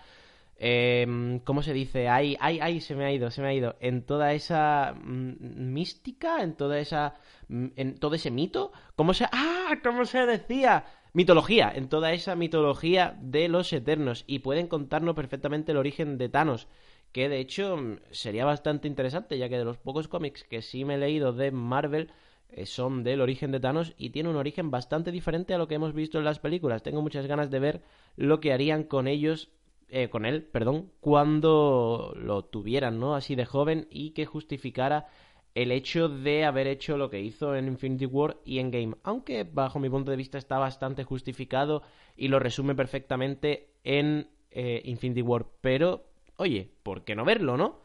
Eh, 0.57 1.41
¿Cómo 1.45 1.63
se 1.63 1.73
dice? 1.73 2.09
Ay, 2.09 2.37
ay, 2.41 2.59
ay, 2.61 2.81
se 2.81 2.97
me 2.97 3.05
ha 3.05 3.13
ido, 3.13 3.31
se 3.31 3.41
me 3.41 3.49
ha 3.49 3.55
ido. 3.55 3.77
En 3.79 4.05
toda 4.05 4.33
esa 4.33 4.95
mm, 4.97 5.73
mística, 5.73 6.43
en 6.43 6.57
toda 6.57 6.81
esa... 6.81 7.15
Mm, 7.47 7.67
en 7.77 7.99
todo 8.01 8.17
ese 8.17 8.33
mito. 8.33 8.73
¿Cómo 8.97 9.15
se... 9.15 9.27
¡Ah! 9.31 9.77
¿Cómo 9.85 10.05
se 10.05 10.27
decía? 10.27 10.85
Mitología, 11.15 11.73
en 11.75 11.89
toda 11.89 12.13
esa 12.13 12.35
mitología 12.37 13.17
de 13.23 13.49
los 13.49 13.73
Eternos 13.73 14.25
y 14.27 14.41
pueden 14.41 14.67
contarnos 14.67 15.15
perfectamente 15.15 15.73
el 15.73 15.79
origen 15.79 16.19
de 16.19 16.29
Thanos, 16.29 16.69
que 17.13 17.29
de 17.29 17.39
hecho 17.39 17.77
mm, 17.77 18.01
sería 18.11 18.45
bastante 18.45 18.89
interesante, 18.89 19.39
ya 19.39 19.49
que 19.49 19.57
de 19.57 19.65
los 19.65 19.79
pocos 19.79 20.09
cómics 20.09 20.45
que 20.45 20.61
sí 20.61 20.85
me 20.85 20.97
he 20.97 20.99
leído 20.99 21.33
de 21.33 21.53
Marvel 21.53 22.11
eh, 22.51 22.67
son 22.67 23.05
del 23.05 23.21
origen 23.21 23.53
de 23.53 23.61
Thanos 23.61 23.95
y 23.97 24.11
tiene 24.11 24.29
un 24.29 24.37
origen 24.37 24.71
bastante 24.71 25.13
diferente 25.13 25.55
a 25.55 25.59
lo 25.59 25.69
que 25.69 25.77
hemos 25.77 25.95
visto 25.95 26.19
en 26.19 26.25
las 26.25 26.41
películas. 26.41 26.83
Tengo 26.83 27.01
muchas 27.01 27.27
ganas 27.27 27.51
de 27.51 27.61
ver 27.61 27.83
lo 28.17 28.41
que 28.41 28.53
harían 28.53 28.83
con 28.83 29.07
ellos 29.07 29.51
eh, 29.89 30.09
con 30.09 30.27
él, 30.27 30.43
perdón, 30.43 30.91
cuando 30.99 32.13
lo 32.17 32.45
tuvieran, 32.45 32.99
¿no? 32.99 33.15
Así 33.15 33.37
de 33.37 33.45
joven 33.45 33.87
y 33.91 34.11
que 34.11 34.27
justificara 34.27 35.07
el 35.55 35.71
hecho 35.71 36.09
de 36.09 36.45
haber 36.45 36.67
hecho 36.67 36.97
lo 36.97 37.11
que 37.11 37.21
hizo 37.21 37.55
en 37.55 37.69
Infinity 37.69 38.07
War 38.07 38.39
y 38.45 38.59
en 38.59 38.71
Game, 38.71 38.97
aunque 39.05 39.45
bajo 39.45 39.79
mi 39.79 39.89
punto 39.89 40.11
de 40.11 40.17
vista 40.17 40.37
está 40.37 40.59
bastante 40.59 41.05
justificado 41.05 41.83
y 42.17 42.29
lo 42.29 42.41
resume 42.41 42.75
perfectamente 42.75 43.71
en 43.85 44.29
eh, 44.51 44.83
Infinity 44.85 45.23
War, 45.23 45.47
pero 45.61 46.07
oye, 46.37 46.71
¿por 46.83 47.05
qué 47.05 47.15
no 47.15 47.25
verlo, 47.25 47.57
no? 47.57 47.81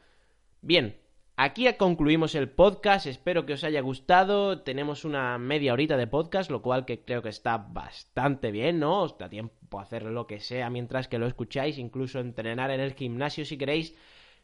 Bien, 0.62 0.98
aquí 1.36 1.72
concluimos 1.78 2.34
el 2.34 2.50
podcast, 2.50 3.06
espero 3.06 3.46
que 3.46 3.54
os 3.54 3.64
haya 3.64 3.82
gustado, 3.82 4.62
tenemos 4.62 5.06
una 5.06 5.38
media 5.38 5.74
horita 5.74 5.96
de 5.96 6.08
podcast, 6.08 6.50
lo 6.50 6.64
cual 6.64 6.86
que 6.86 7.06
creo 7.06 7.22
que 7.22 7.30
está 7.30 7.58
bastante 7.58 8.52
bien, 8.52 8.80
¿no? 8.80 9.04
Os 9.04 9.18
da 9.18 9.30
tiempo 9.30 9.80
a 9.80 9.84
hacer 9.84 10.04
lo 10.04 10.26
que 10.26 10.40
sea 10.40 10.72
mientras 10.72 11.08
que 11.08 11.20
lo 11.20 11.28
escucháis, 11.28 11.78
incluso 11.78 12.20
entrenar 12.20 12.72
en 12.72 12.80
el 12.80 12.96
gimnasio 12.96 13.46
si 13.46 13.60
queréis. 13.60 13.96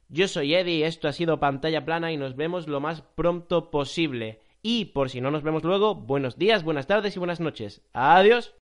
Yo 0.07 0.27
soy 0.27 0.53
Eddie, 0.53 0.85
esto 0.85 1.07
ha 1.07 1.13
sido 1.13 1.39
Pantalla 1.39 1.83
Plana 1.83 2.11
y 2.11 2.17
nos 2.17 2.35
vemos 2.35 2.67
lo 2.67 2.79
más 2.79 3.01
pronto 3.01 3.71
posible. 3.71 4.39
Y 4.61 4.85
por 4.85 5.09
si 5.09 5.19
no 5.19 5.31
nos 5.31 5.41
vemos 5.41 5.63
luego, 5.63 5.95
buenos 5.95 6.37
días, 6.37 6.63
buenas 6.63 6.85
tardes 6.85 7.15
y 7.15 7.19
buenas 7.19 7.39
noches. 7.39 7.81
Adiós. 7.93 8.53